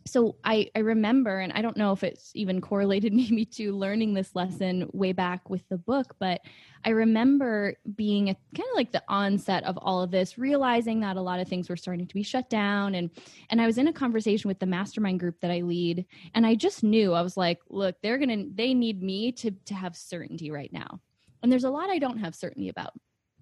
[0.08, 4.14] so I, I remember, and I don't know if it's even correlated maybe to learning
[4.14, 6.42] this lesson way back with the book, but
[6.84, 11.22] I remember being kind of like the onset of all of this, realizing that a
[11.22, 12.94] lot of things were starting to be shut down.
[12.94, 13.10] And
[13.50, 16.54] and I was in a conversation with the mastermind group that I lead, and I
[16.54, 20.52] just knew I was like, look, they're gonna they need me to to have certainty
[20.52, 21.02] right now.
[21.42, 22.94] And there's a lot I don't have certainty about.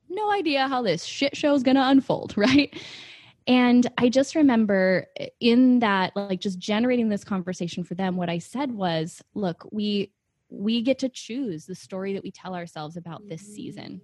[0.10, 2.74] No idea how this shit show is gonna unfold, right?
[3.48, 8.30] And I just remember eh, in that, like, just generating this conversation for them, what
[8.30, 10.12] I said was, look, we,
[10.50, 13.54] we get to choose the story that we tell ourselves about this mm-hmm.
[13.54, 14.02] season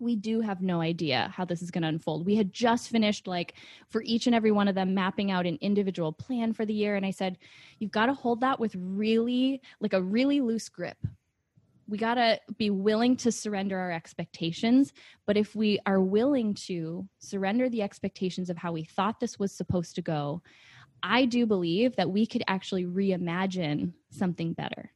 [0.00, 2.26] we do have no idea how this is going to unfold.
[2.26, 3.54] We had just finished, like,
[3.88, 6.96] for each and every one of them, mapping out an individual plan for the year.
[6.96, 7.38] And I said,
[7.78, 10.98] you've got to hold that with really, like, a really loose grip.
[11.88, 14.92] We got to be willing to surrender our expectations.
[15.26, 19.52] But if we are willing to surrender the expectations of how we thought this was
[19.52, 20.42] supposed to go,
[21.02, 24.90] I do believe that we could actually reimagine something better.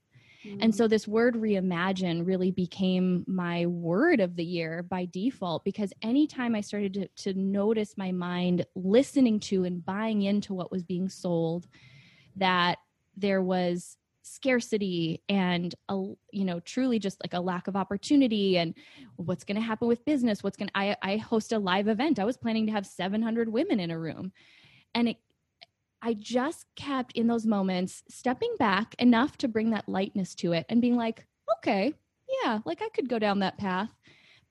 [0.44, 0.62] Mm-hmm.
[0.62, 5.92] And so this word reimagine really became my word of the year by default because
[6.02, 10.82] anytime I started to, to notice my mind listening to and buying into what was
[10.82, 11.68] being sold,
[12.36, 12.78] that
[13.16, 13.96] there was
[14.30, 15.94] scarcity and a
[16.32, 18.74] you know truly just like a lack of opportunity and
[19.16, 22.18] what's going to happen with business what's going to I, I host a live event
[22.18, 24.32] i was planning to have 700 women in a room
[24.94, 25.16] and it
[26.02, 30.64] I just kept in those moments stepping back enough to bring that lightness to it
[30.70, 31.26] and being like,
[31.58, 31.92] okay,
[32.42, 33.90] yeah, like I could go down that path.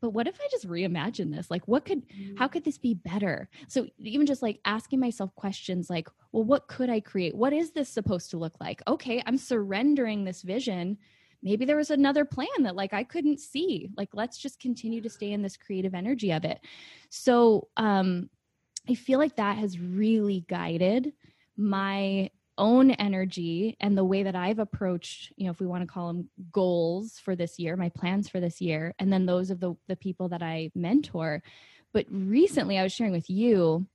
[0.01, 1.51] But what if I just reimagine this?
[1.51, 2.03] Like, what could,
[2.37, 3.49] how could this be better?
[3.67, 7.35] So, even just like asking myself questions like, well, what could I create?
[7.35, 8.81] What is this supposed to look like?
[8.87, 10.97] Okay, I'm surrendering this vision.
[11.43, 13.89] Maybe there was another plan that like I couldn't see.
[13.97, 16.59] Like, let's just continue to stay in this creative energy of it.
[17.09, 18.29] So, um,
[18.89, 21.13] I feel like that has really guided
[21.57, 25.87] my own energy and the way that I've approached, you know, if we want to
[25.87, 29.59] call them goals for this year, my plans for this year, and then those of
[29.59, 31.41] the, the people that I mentor.
[31.93, 33.87] But recently I was sharing with you,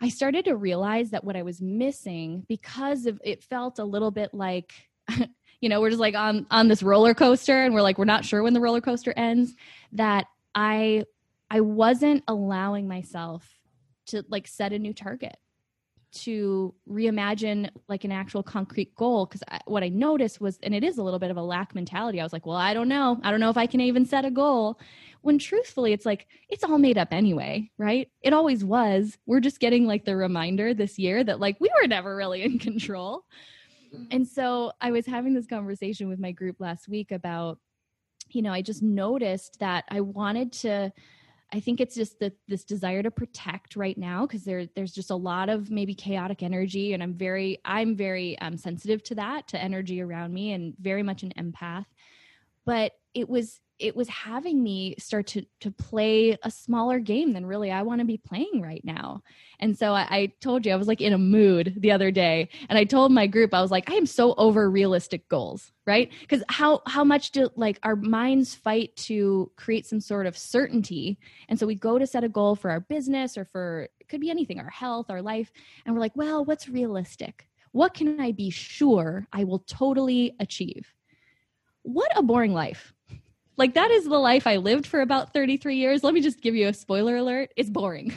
[0.00, 4.10] I started to realize that what I was missing because of it felt a little
[4.10, 4.72] bit like,
[5.60, 8.24] you know, we're just like on on this roller coaster and we're like, we're not
[8.24, 9.54] sure when the roller coaster ends,
[9.92, 10.26] that
[10.56, 11.04] I
[11.48, 13.60] I wasn't allowing myself
[14.06, 15.36] to like set a new target
[16.12, 20.98] to reimagine like an actual concrete goal because what i noticed was and it is
[20.98, 23.18] a little bit of a lack mentality i was like well i don't know.
[23.22, 24.78] I don't know if i can even set a goal.
[25.22, 28.08] When truthfully it's like it's all made up anyway right?
[28.22, 29.16] It always was.
[29.26, 32.58] We're just getting like the reminder this year that like we were never really in
[32.58, 33.24] control.
[34.10, 37.58] And so i was having this conversation with my group last week about
[38.30, 40.92] you know i just noticed that i wanted to
[41.54, 45.10] I think it's just that this desire to protect right now because there there's just
[45.10, 49.48] a lot of maybe chaotic energy and I'm very I'm very um, sensitive to that
[49.48, 51.84] to energy around me and very much an empath.
[52.64, 57.44] But it was it was having me start to to play a smaller game than
[57.44, 59.22] really I want to be playing right now.
[59.58, 62.48] And so I, I, told you I was like in a mood the other day,
[62.68, 66.10] and I told my group I was like I am so over realistic goals, right?
[66.20, 71.18] Because how how much do like our minds fight to create some sort of certainty,
[71.48, 74.20] and so we go to set a goal for our business or for it could
[74.20, 75.50] be anything, our health, our life,
[75.84, 77.48] and we're like, well, what's realistic?
[77.72, 80.92] What can I be sure I will totally achieve?
[81.82, 82.94] What a boring life
[83.56, 86.02] like that is the life I lived for about 33 years.
[86.02, 87.52] Let me just give you a spoiler alert.
[87.56, 88.14] It's boring.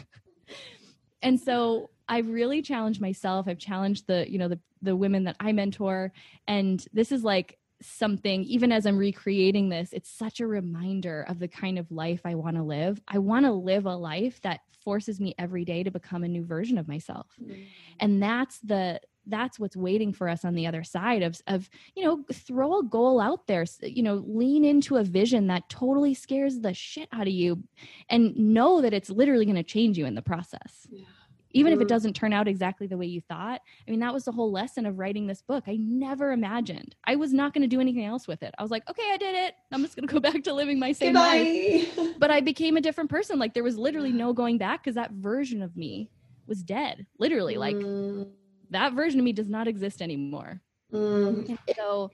[1.21, 3.48] and so I've really challenged myself.
[3.48, 6.12] I've challenged the, you know, the the women that I mentor
[6.48, 11.39] and this is like something even as I'm recreating this, it's such a reminder of
[11.39, 13.02] the kind of life I want to live.
[13.08, 16.45] I want to live a life that forces me every day to become a new
[16.45, 17.28] version of myself.
[17.41, 17.63] Mm-hmm.
[18.00, 22.04] And that's the that's what's waiting for us on the other side of of you
[22.04, 26.60] know throw a goal out there you know lean into a vision that totally scares
[26.60, 27.62] the shit out of you
[28.10, 30.88] and know that it's literally going to change you in the process.
[30.90, 31.06] Yeah.
[31.52, 33.62] even if it doesn't turn out exactly the way you thought.
[33.88, 35.64] I mean that was the whole lesson of writing this book.
[35.68, 36.96] I never imagined.
[37.06, 38.54] I was not going to do anything else with it.
[38.58, 39.56] I was like okay i did it.
[39.72, 41.88] I'm just going to go back to living my same Goodbye.
[41.98, 42.16] life.
[42.20, 43.40] But i became a different person.
[43.40, 46.10] Like there was literally no going back because that version of me
[46.48, 48.28] was dead literally like mm
[48.71, 50.62] that version of me does not exist anymore.
[50.93, 51.58] Mm.
[51.75, 52.12] So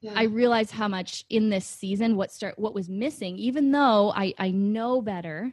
[0.00, 0.12] yeah.
[0.16, 4.34] I realized how much in this season what start what was missing, even though I,
[4.38, 5.52] I know better,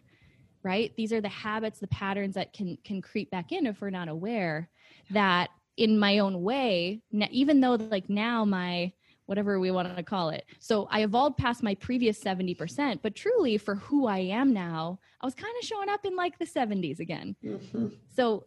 [0.64, 0.94] right?
[0.96, 4.08] These are the habits, the patterns that can can creep back in if we're not
[4.08, 4.70] aware
[5.12, 8.92] that in my own way, even though like now my
[9.28, 10.46] whatever we want to call it.
[10.60, 15.26] So I evolved past my previous 70%, but truly for who I am now, I
[15.26, 17.36] was kind of showing up in like the 70s again.
[17.44, 17.88] Mm-hmm.
[18.16, 18.46] So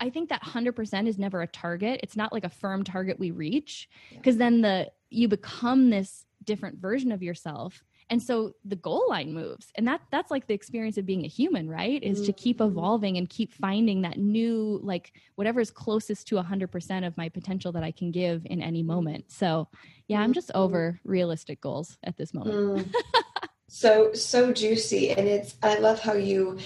[0.00, 2.00] I think that 100% is never a target.
[2.02, 4.38] It's not like a firm target we reach because yeah.
[4.38, 7.82] then the you become this different version of yourself.
[8.10, 9.72] And so the goal line moves.
[9.76, 12.02] And that that's like the experience of being a human, right?
[12.02, 12.26] Is mm-hmm.
[12.26, 12.70] to keep mm-hmm.
[12.70, 17.72] evolving and keep finding that new like whatever is closest to 100% of my potential
[17.72, 18.88] that I can give in any mm-hmm.
[18.88, 19.32] moment.
[19.32, 19.68] So,
[20.06, 22.88] yeah, I'm just over realistic goals at this moment.
[22.88, 22.94] Mm.
[23.68, 26.58] so so juicy and it's I love how you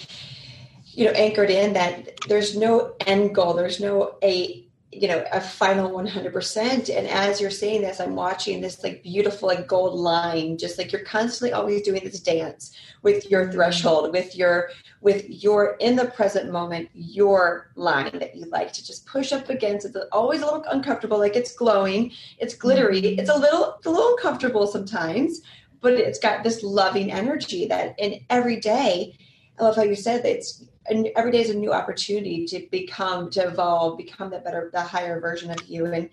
[0.99, 5.41] you know anchored in that there's no end goal there's no a you know a
[5.41, 10.59] final 100% and as you're saying this i'm watching this like beautiful like gold line
[10.59, 14.71] just like you're constantly always doing this dance with your threshold with your
[15.01, 19.49] with your in the present moment your line that you like to just push up
[19.49, 19.87] against.
[19.87, 23.21] It's always a little uncomfortable like it's glowing it's glittery mm-hmm.
[23.21, 25.43] it's a little a little uncomfortable sometimes
[25.81, 29.15] but it's got this loving energy that in every day
[29.61, 32.67] i love how you said that it's and every day is a new opportunity to
[32.71, 35.87] become to evolve become the better the higher version of you.
[35.87, 36.11] And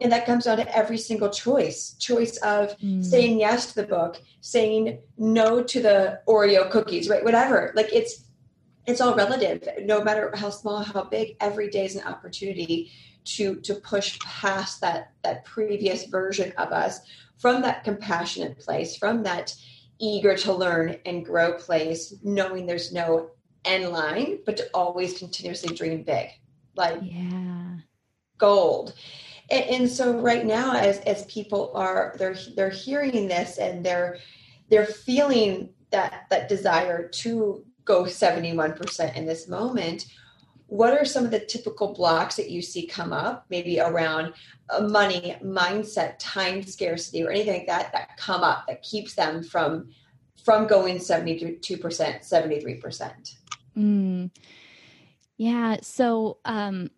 [0.00, 3.04] and that comes down to every single choice choice of mm.
[3.04, 7.24] saying yes to the book saying no to the oreo cookies right?
[7.24, 7.72] Whatever.
[7.74, 8.24] Like it's
[8.86, 9.68] it's all relative.
[9.82, 12.90] No matter how small how big every day is an opportunity
[13.24, 17.00] to to push past that that previous version of us
[17.38, 19.54] from that compassionate place from that
[19.98, 23.30] eager to learn and grow place knowing there's no
[23.64, 26.28] end line, but to always continuously dream big,
[26.76, 27.76] like yeah,
[28.38, 28.94] gold.
[29.50, 34.18] And, and so right now, as as people are they're they're hearing this and they're
[34.70, 40.06] they're feeling that that desire to go 71% in this moment
[40.72, 44.32] what are some of the typical blocks that you see come up maybe around
[44.70, 49.42] uh, money mindset time scarcity or anything like that that come up that keeps them
[49.42, 49.90] from
[50.42, 53.34] from going 72% 73%
[53.76, 54.30] Mm.
[55.36, 55.76] Yeah.
[55.82, 56.90] So um,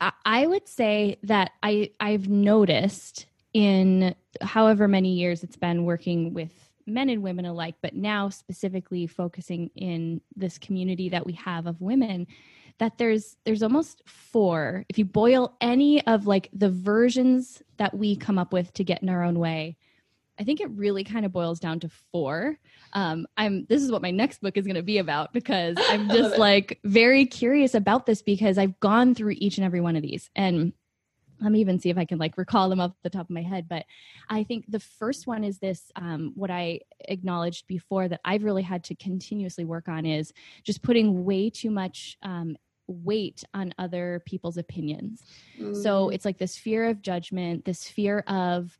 [0.00, 6.34] I, I would say that I I've noticed in however many years it's been working
[6.34, 6.52] with
[6.86, 11.80] men and women alike, but now specifically focusing in this community that we have of
[11.80, 12.26] women,
[12.78, 14.84] that there's there's almost four.
[14.88, 19.02] If you boil any of like the versions that we come up with to get
[19.02, 19.76] in our own way,
[20.38, 22.58] I think it really kind of boils down to four.
[22.92, 26.08] Um, I'm this is what my next book is going to be about because I'm
[26.10, 30.02] just like very curious about this because I've gone through each and every one of
[30.02, 30.72] these and
[31.40, 33.42] let me even see if I can like recall them off the top of my
[33.42, 33.68] head.
[33.68, 33.84] But
[34.28, 38.62] I think the first one is this um, what I acknowledged before that I've really
[38.62, 40.32] had to continuously work on is
[40.64, 42.56] just putting way too much um,
[42.86, 45.24] weight on other people's opinions.
[45.60, 45.76] Mm.
[45.76, 48.78] So it's like this fear of judgment, this fear of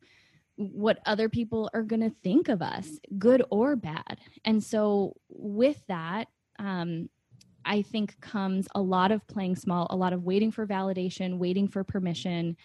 [0.56, 4.18] what other people are going to think of us, good or bad.
[4.44, 6.28] And so, with that,
[6.58, 7.08] um,
[7.64, 11.68] I think comes a lot of playing small, a lot of waiting for validation, waiting
[11.68, 12.56] for permission.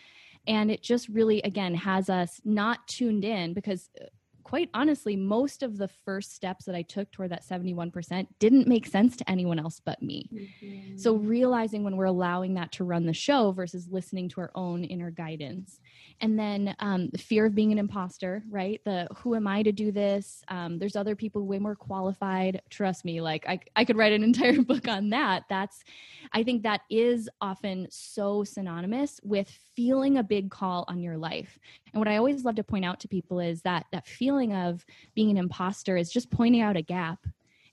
[0.47, 4.05] And it just really, again, has us not tuned in because uh,
[4.43, 8.85] quite honestly, most of the first steps that I took toward that 71% didn't make
[8.85, 10.29] sense to anyone else but me.
[10.33, 10.97] Mm-hmm.
[10.97, 14.83] So, realizing when we're allowing that to run the show versus listening to our own
[14.83, 15.79] inner guidance.
[16.21, 18.79] And then um, the fear of being an imposter, right?
[18.85, 20.43] The who am I to do this?
[20.49, 22.61] Um, there's other people way more qualified.
[22.69, 25.45] Trust me, like I, I could write an entire book on that.
[25.49, 25.83] That's,
[26.31, 31.57] I think that is often so synonymous with feeling a big call on your life.
[31.91, 34.85] And what I always love to point out to people is that that feeling of
[35.15, 37.25] being an imposter is just pointing out a gap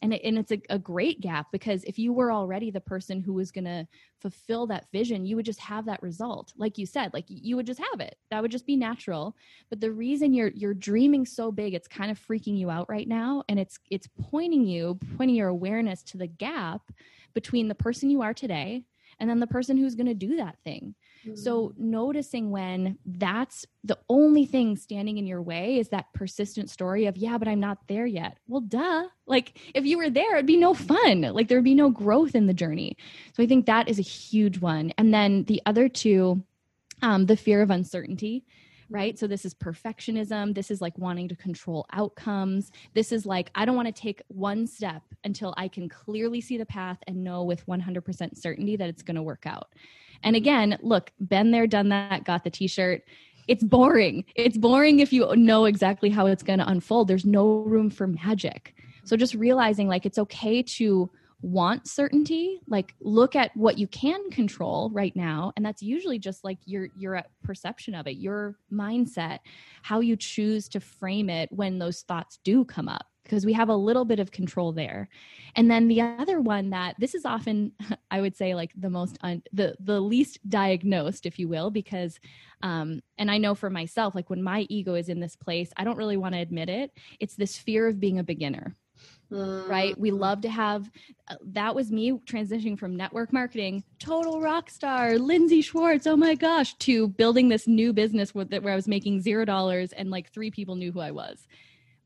[0.02, 3.20] and, it, and it's a, a great gap because if you were already the person
[3.20, 3.86] who was going to
[4.20, 6.52] fulfill that vision you would just have that result.
[6.56, 8.16] Like you said like you would just have it.
[8.30, 9.36] That would just be natural.
[9.70, 13.08] But the reason you're you're dreaming so big it's kind of freaking you out right
[13.08, 13.44] now.
[13.48, 16.82] And it's it's pointing you pointing your awareness to the gap
[17.34, 18.84] between the person you are today
[19.20, 20.94] and then the person who's going to do that thing
[21.36, 21.90] so, mm-hmm.
[21.90, 27.16] noticing when that's the only thing standing in your way is that persistent story of,
[27.16, 28.38] yeah, but I'm not there yet.
[28.46, 29.04] Well, duh.
[29.26, 31.22] Like, if you were there, it'd be no fun.
[31.22, 32.96] Like, there'd be no growth in the journey.
[33.34, 34.92] So, I think that is a huge one.
[34.98, 36.42] And then the other two,
[37.02, 38.44] um, the fear of uncertainty
[38.90, 39.18] right?
[39.18, 40.54] So this is perfectionism.
[40.54, 42.72] This is like wanting to control outcomes.
[42.94, 46.56] This is like, I don't want to take one step until I can clearly see
[46.56, 49.74] the path and know with 100% certainty that it's going to work out.
[50.22, 50.42] And mm-hmm.
[50.42, 53.02] again, look, been there, done that, got the t shirt.
[53.46, 54.24] It's boring.
[54.34, 57.08] It's boring if you know exactly how it's going to unfold.
[57.08, 58.74] There's no room for magic.
[59.04, 61.10] So just realizing like it's okay to
[61.40, 66.42] want certainty like look at what you can control right now and that's usually just
[66.42, 69.38] like your your perception of it your mindset
[69.82, 73.68] how you choose to frame it when those thoughts do come up because we have
[73.68, 75.08] a little bit of control there.
[75.54, 77.72] And then the other one that this is often,
[78.10, 82.18] I would say, like the most un, the the least diagnosed, if you will, because,
[82.62, 85.84] um, and I know for myself, like when my ego is in this place, I
[85.84, 86.92] don't really want to admit it.
[87.20, 88.76] It's this fear of being a beginner.
[89.30, 89.68] Mm.
[89.68, 89.98] Right.
[89.98, 90.20] We mm-hmm.
[90.20, 90.90] love to have
[91.28, 96.06] uh, that was me transitioning from network marketing, total rock star, Lindsey Schwartz.
[96.06, 99.92] Oh my gosh, to building this new business where, where I was making zero dollars
[99.92, 101.46] and like three people knew who I was.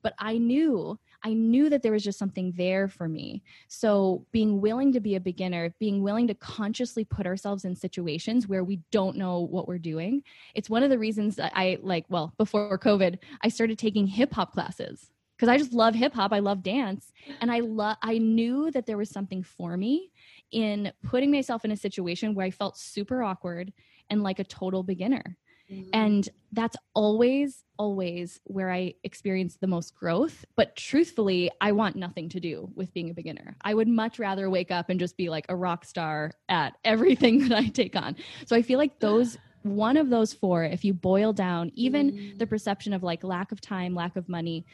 [0.02, 3.42] But I knew I knew that there was just something there for me.
[3.68, 8.48] So, being willing to be a beginner, being willing to consciously put ourselves in situations
[8.48, 10.22] where we don't know what we're doing,
[10.54, 14.32] it's one of the reasons that I like, well, before COVID, I started taking hip
[14.32, 16.32] hop classes because I just love hip hop.
[16.32, 17.12] I love dance.
[17.40, 20.12] And I love, I knew that there was something for me
[20.52, 23.72] in putting myself in a situation where I felt super awkward
[24.08, 25.36] and like a total beginner.
[25.70, 25.90] Mm-hmm.
[25.92, 30.44] And that's always, always where I experience the most growth.
[30.56, 33.56] But truthfully, I want nothing to do with being a beginner.
[33.62, 37.48] I would much rather wake up and just be like a rock star at everything
[37.48, 38.16] that I take on.
[38.46, 42.38] So I feel like those one of those four, if you boil down even mm.
[42.38, 44.66] the perception of like lack of time, lack of money,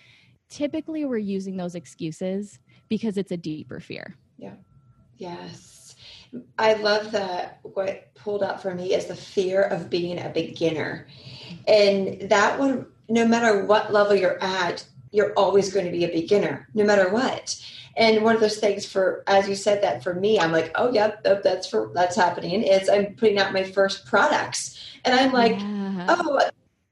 [0.49, 2.59] typically we're using those excuses
[2.89, 4.17] because it's a deeper fear.
[4.39, 4.55] Yeah.
[5.19, 5.78] Yes.
[6.59, 11.07] I love that what pulled out for me is the fear of being a beginner.
[11.67, 16.13] And that one, no matter what level you're at, you're always going to be a
[16.13, 17.57] beginner, no matter what.
[17.97, 20.93] And one of those things for, as you said that for me, I'm like, oh,
[20.93, 22.63] yeah, oh, that's for, that's happening.
[22.63, 24.79] Is I'm putting out my first products.
[25.05, 26.07] And I'm like, yeah.
[26.09, 26.41] oh,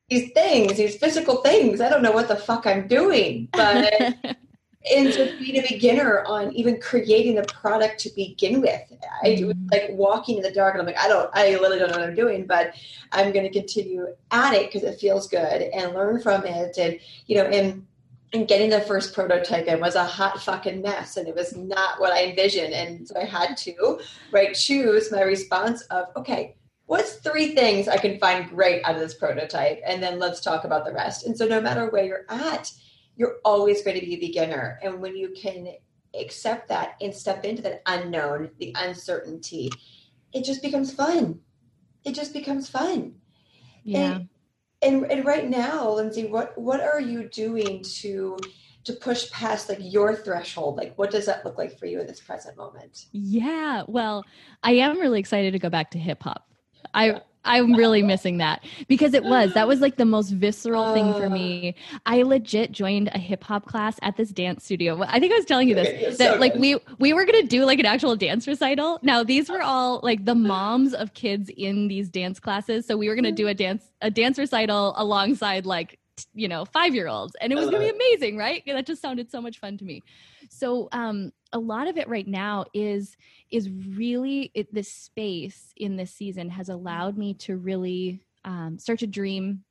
[0.08, 3.48] these things, these physical things, I don't know what the fuck I'm doing.
[3.52, 4.16] But
[4.94, 8.80] and to being a beginner on even creating the product to begin with.
[9.22, 9.66] I do mm-hmm.
[9.72, 12.08] like walking in the dark and I'm like, I don't, I literally don't know what
[12.08, 12.74] I'm doing, but
[13.12, 16.76] I'm going to continue at it because it feels good and learn from it.
[16.78, 17.86] And, you know, and,
[18.32, 22.00] and getting the first prototype in was a hot fucking mess and it was not
[22.00, 22.74] what I envisioned.
[22.74, 26.56] And so I had to, right, choose my response of, okay,
[26.86, 29.80] what's three things I can find great out of this prototype?
[29.84, 31.26] And then let's talk about the rest.
[31.26, 32.72] And so no matter where you're at,
[33.16, 34.78] you're always going to be a beginner.
[34.82, 35.68] And when you can
[36.18, 39.70] accept that and step into that unknown, the uncertainty,
[40.32, 41.40] it just becomes fun.
[42.04, 43.14] It just becomes fun.
[43.82, 44.16] Yeah.
[44.16, 44.28] And,
[44.82, 48.36] and, and right now, Lindsey, what what are you doing to
[48.84, 52.06] to push past like your threshold like what does that look like for you in
[52.06, 54.24] this present moment yeah well
[54.62, 56.48] i am really excited to go back to hip hop
[56.94, 61.12] i I'm really missing that because it was that was like the most visceral thing
[61.14, 61.74] for me.
[61.92, 61.98] Uh.
[62.06, 65.02] I legit joined a hip hop class at this dance studio.
[65.02, 67.78] I think I was telling you this that like we we were gonna do like
[67.78, 68.98] an actual dance recital.
[69.02, 73.08] Now these were all like the moms of kids in these dance classes, so we
[73.08, 75.98] were gonna do a dance a dance recital alongside like
[76.34, 77.94] you know five year olds, and it was gonna be uh-huh.
[77.94, 78.62] amazing, right?
[78.66, 80.02] That just sounded so much fun to me.
[80.48, 83.16] So um, a lot of it right now is
[83.50, 88.98] is really it, this space in this season has allowed me to really um, start
[89.00, 89.64] to dream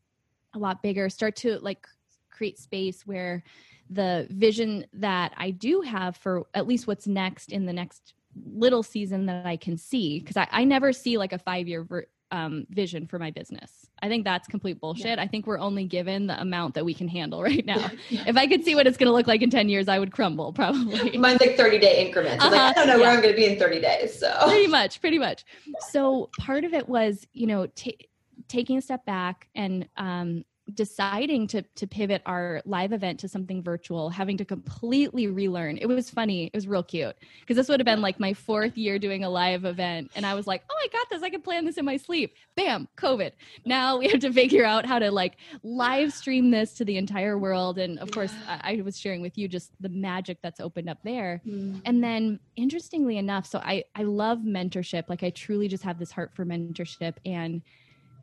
[0.54, 1.88] a lot bigger, start to like
[2.30, 3.44] create space where
[3.90, 8.14] the vision that I do have for at least what's next in the next
[8.54, 10.20] little season that I can see.
[10.20, 13.72] Because I, I never see like a five year ver- um, vision for my business.
[14.02, 15.18] I think that's complete bullshit.
[15.18, 15.22] Yeah.
[15.22, 17.92] I think we're only given the amount that we can handle right now.
[18.10, 18.24] Yeah.
[18.28, 20.12] If I could see what it's going to look like in 10 years, I would
[20.12, 21.18] crumble probably.
[21.18, 22.44] Mine's like 30 day increments.
[22.44, 22.56] Uh-huh.
[22.56, 23.02] Like, I don't know yeah.
[23.02, 24.20] where I'm going to be in 30 days.
[24.20, 25.44] So pretty much, pretty much.
[25.90, 28.10] So part of it was, you know, t-
[28.48, 33.62] taking a step back and um, deciding to to pivot our live event to something
[33.62, 35.78] virtual having to completely relearn.
[35.78, 36.46] It was funny.
[36.46, 37.16] It was real cute.
[37.40, 40.34] Because this would have been like my fourth year doing a live event and i
[40.34, 41.22] was like oh i got this.
[41.22, 42.34] I can plan this in my sleep.
[42.56, 43.32] Bam covid.
[43.66, 47.38] Now we have to figure out how to like live stream this to the entire
[47.38, 50.90] world and of course I, I, was sharing with you just the magic that's opened
[50.90, 51.42] up there.
[51.48, 51.82] Mm.
[51.86, 55.04] and then interestingly enough so i i love mentorship.
[55.10, 57.62] Like i truly just have this heart for mentorship and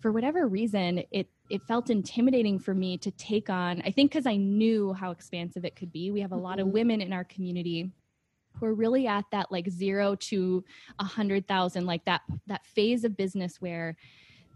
[0.00, 4.26] for whatever reason it it felt intimidating for me to take on i think because
[4.26, 6.10] i knew how expansive it could be.
[6.10, 6.74] We have a lot of mm-hmm.
[6.74, 7.90] women in our community
[8.58, 10.64] who are really at that like zero to
[10.98, 13.96] a hundred thousand like that that phase of business where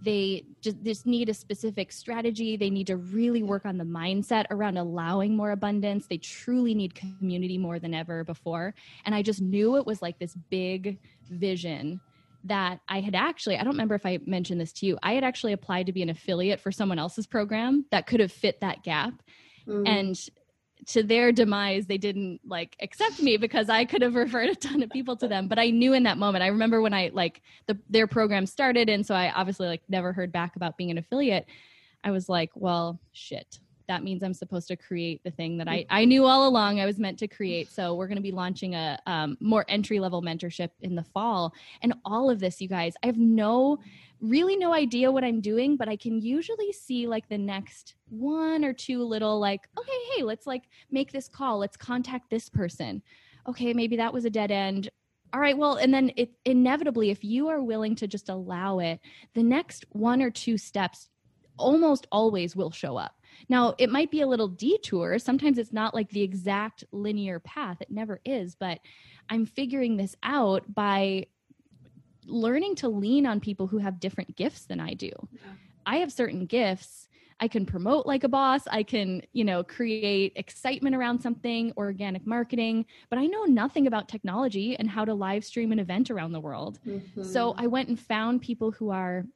[0.03, 2.59] they just, just need a specific strategy.
[2.59, 6.07] They need to really work on the mindset around allowing more abundance.
[6.07, 8.74] They truly need community more than ever before.
[9.07, 10.99] And i just knew it was like this big
[11.30, 12.01] vision
[12.49, 15.24] that I had actually, I don't remember if I mentioned this to you, I had
[15.24, 18.82] actually applied to be an affiliate for someone else's program that could have fit that
[18.82, 19.22] gap.
[19.66, 19.88] Mm.
[19.88, 20.30] And
[20.86, 24.82] to their demise, they didn't like accept me because I could have referred a ton
[24.82, 25.49] of people to them.
[25.49, 28.88] But I knew in that moment, I remember when I like the, their program started.
[28.88, 31.47] And so I obviously like never heard back about being an affiliate.
[32.05, 33.59] I was like, well, shit
[33.89, 36.87] that means I'm supposed to create the thing that I, I knew all along I
[36.87, 37.70] was meant to create.
[37.70, 41.55] So we're going to be launching a um, more entry level mentorship in the fall.
[41.82, 43.78] And all of this, you guys, I have no,
[44.20, 48.64] really no idea what I'm doing, but I can usually see like the next one
[48.64, 51.59] or two little like, okay, hey, let's like make this call.
[51.59, 53.03] Let's contact this person.
[53.49, 54.91] Okay, maybe that was a dead end
[55.34, 59.01] all right well and then it inevitably if you are willing to just allow it
[59.34, 61.09] the next one or two steps
[61.59, 63.16] almost always will show up
[63.49, 65.18] Now, it might be a little detour.
[65.18, 68.80] Sometimes it's not like the exact linear path, it never is, but
[69.28, 71.26] I'm figuring this out by
[72.26, 75.11] learning to lean on people who have different gifts than I do.
[75.32, 75.41] Yeah.
[75.84, 77.09] I have certain gifts.
[77.39, 78.62] I can promote like a boss.
[78.66, 84.09] I can, you know, create excitement around something, organic marketing, but I know nothing about
[84.09, 86.78] technology and how to live stream an event around the world.
[86.87, 87.22] Mm-hmm.
[87.22, 89.26] So I went and found people who are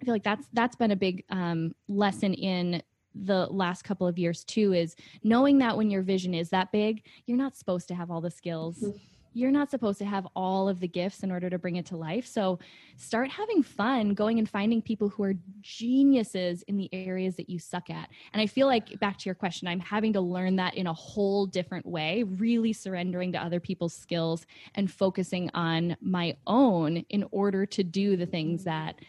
[0.00, 2.82] I feel like that's that's been a big um, lesson in
[3.24, 7.02] the last couple of years too is knowing that when your vision is that big
[7.26, 8.96] you're not supposed to have all the skills mm-hmm
[9.36, 11.94] you're not supposed to have all of the gifts in order to bring it to
[11.94, 12.26] life.
[12.26, 12.58] So
[12.96, 17.58] start having fun going and finding people who are geniuses in the areas that you
[17.58, 18.08] suck at.
[18.32, 20.94] And I feel like, back to your question, I'm having to learn that in a
[20.94, 27.26] whole different way, really surrendering to other people's skills and focusing on my own in
[27.30, 29.02] order to do the things that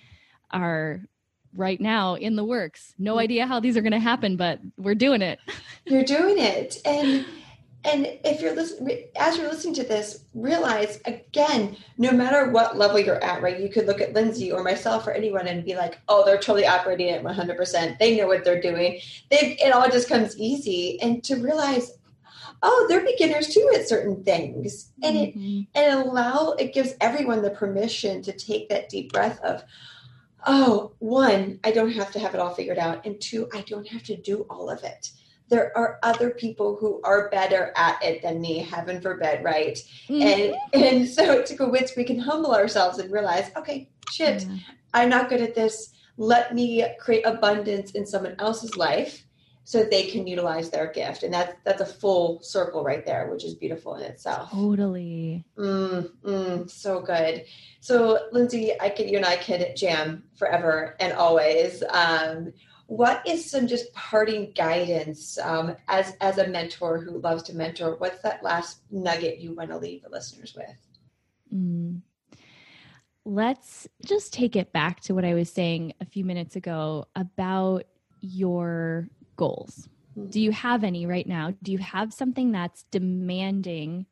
[0.51, 1.03] are
[1.55, 2.93] right now in the works.
[2.97, 3.21] No mm.
[3.21, 5.39] idea how these are going to happen, but we're doing it.
[5.85, 6.77] You're doing it.
[6.85, 7.25] And
[7.87, 12.99] and if you're listening, as you're listening to this, realize again, no matter what level
[12.99, 13.59] you're at, right?
[13.59, 16.67] You could look at Lindsey or myself or anyone and be like, "Oh, they're totally
[16.67, 17.97] operating at 100%.
[17.97, 18.99] They know what they're doing.
[19.29, 21.93] They, it all just comes easy." And to realize,
[22.61, 25.59] oh, they're beginners too at certain things, and mm-hmm.
[25.59, 29.63] it and allow it gives everyone the permission to take that deep breath of,
[30.47, 33.87] oh, one, I don't have to have it all figured out, and two, I don't
[33.87, 35.09] have to do all of it
[35.49, 40.21] there are other people who are better at it than me heaven forbid right mm-hmm.
[40.21, 44.55] and and so to go with we can humble ourselves and realize okay shit mm-hmm.
[44.93, 49.23] i'm not good at this let me create abundance in someone else's life
[49.67, 51.23] so that they can utilize their gift.
[51.23, 54.49] And that's that's a full circle right there which is beautiful in itself.
[54.49, 55.43] Totally.
[55.57, 57.43] Mm, mm, so good.
[57.81, 61.83] So lindsey i could you and i could jam forever and always.
[61.89, 62.53] Um,
[62.85, 67.97] what is some just parting guidance um, as as a mentor who loves to mentor?
[67.97, 70.77] What's that last nugget you want to leave the listeners with?
[71.53, 72.01] Mm.
[73.25, 77.85] let's just take it back to what i was saying a few minutes ago about
[78.19, 79.07] your
[79.37, 79.87] goals?
[80.29, 80.67] Do you mm-hmm.
[80.67, 81.53] have any right now?
[81.63, 84.07] Do you have something that's demanding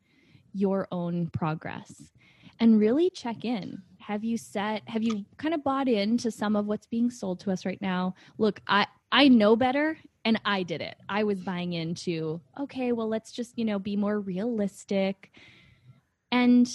[0.54, 2.12] your own progress?
[2.60, 3.82] And really check in.
[3.98, 7.50] Have you set have you kind of bought into some of what's being sold to
[7.50, 8.14] us right now?
[8.38, 10.96] Look i i know better and i did it.
[11.08, 15.32] I was buying into okay well let's just you know be more realistic.
[16.30, 16.68] And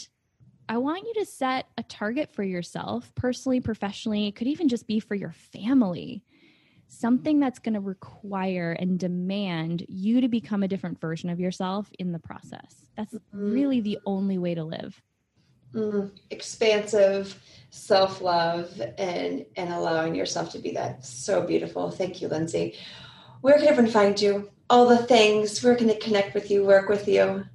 [0.67, 4.27] i want you to set a target for yourself personally professionally.
[4.27, 6.25] It could even just be for your family
[6.91, 11.89] something that's going to require and demand you to become a different version of yourself
[11.99, 12.85] in the process.
[12.97, 13.51] That's mm-hmm.
[13.51, 15.01] really the only way to live.
[15.73, 21.89] Mm, expansive self-love and and allowing yourself to be that so beautiful.
[21.89, 22.75] Thank you lindsey.
[23.39, 24.49] Where can everyone find you?
[24.69, 25.63] All the things.
[25.63, 27.45] Where can they connect with you work with you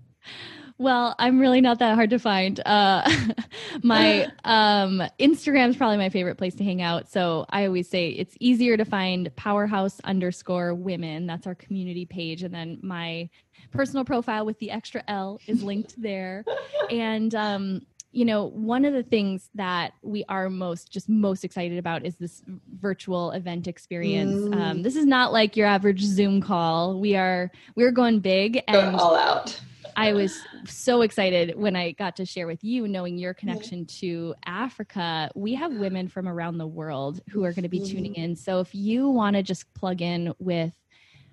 [0.78, 2.60] well, I'm really not that hard to find.
[2.66, 3.08] Uh,
[3.82, 7.10] my um, Instagram is probably my favorite place to hang out.
[7.10, 11.26] So I always say it's easier to find powerhouse underscore women.
[11.26, 12.42] That's our community page.
[12.42, 13.30] And then my
[13.70, 16.44] personal profile with the extra L is linked there.
[16.90, 21.78] And um, you know, one of the things that we are most just most excited
[21.78, 22.42] about is this
[22.80, 24.34] virtual event experience.
[24.34, 24.56] Mm.
[24.56, 26.98] Um, this is not like your average Zoom call.
[26.98, 29.60] We are we're going big and all out.
[29.96, 34.34] I was so excited when I got to share with you, knowing your connection to
[34.44, 35.30] Africa.
[35.34, 38.22] We have women from around the world who are going to be tuning mm-hmm.
[38.22, 38.36] in.
[38.36, 40.74] So if you want to just plug in with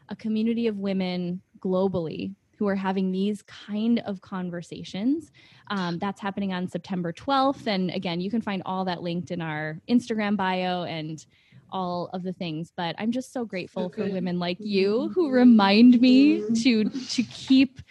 [0.07, 5.31] a community of women globally who are having these kind of conversations.
[5.69, 7.67] Um, that's happening on September 12th.
[7.67, 11.25] And again, you can find all that linked in our Instagram bio and
[11.71, 14.03] all of the things but i'm just so grateful okay.
[14.03, 17.81] for women like you who remind me to to keep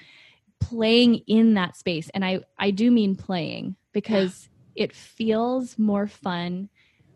[0.68, 4.84] playing in that space and i i do mean playing because yeah.
[4.84, 6.68] it feels more fun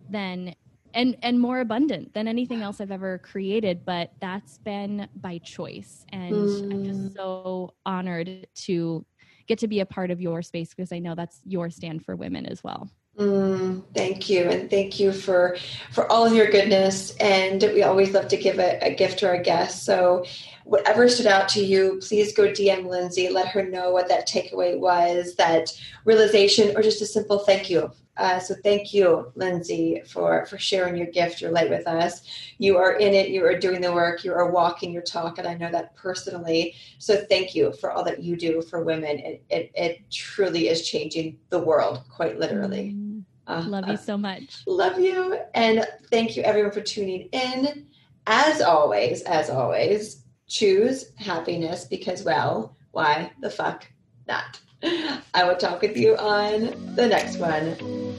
[0.09, 0.55] than
[0.97, 3.85] and and more abundant than anything else I've ever created.
[3.85, 6.73] But that's been by choice, and mm.
[6.73, 7.15] I'm just mm.
[7.15, 9.05] so honored to
[9.47, 12.17] get to be a part of your space because I know that's your stand for
[12.17, 12.91] women as well.
[13.19, 15.57] Mm, thank you, and thank you for
[15.91, 17.15] for all of your goodness.
[17.17, 19.85] And we always love to give a, a, gift to our guests.
[19.85, 20.25] So,
[20.67, 23.29] whatever stood out to you, please go DM Lindsey.
[23.29, 25.71] Let her know what that takeaway was, that
[26.05, 30.97] realization, or just a simple thank you uh, so thank you, Lindsey, for for sharing
[30.97, 32.23] your gift, your light with us.
[32.59, 33.29] You are in it.
[33.29, 34.25] You are doing the work.
[34.25, 36.75] You are walking your talk, and I know that personally.
[36.99, 39.19] So thank you for all that you do for women.
[39.19, 42.95] It it, it truly is changing the world, quite literally.
[42.97, 44.63] Mm, uh, love you uh, so much.
[44.67, 47.87] Love you, and thank you everyone for tuning in.
[48.27, 53.87] as always, as always, choose happiness because, well, why the fuck
[54.27, 54.61] not?
[54.83, 57.77] I will talk with you on the next one.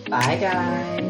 [0.10, 1.07] Bye, guys.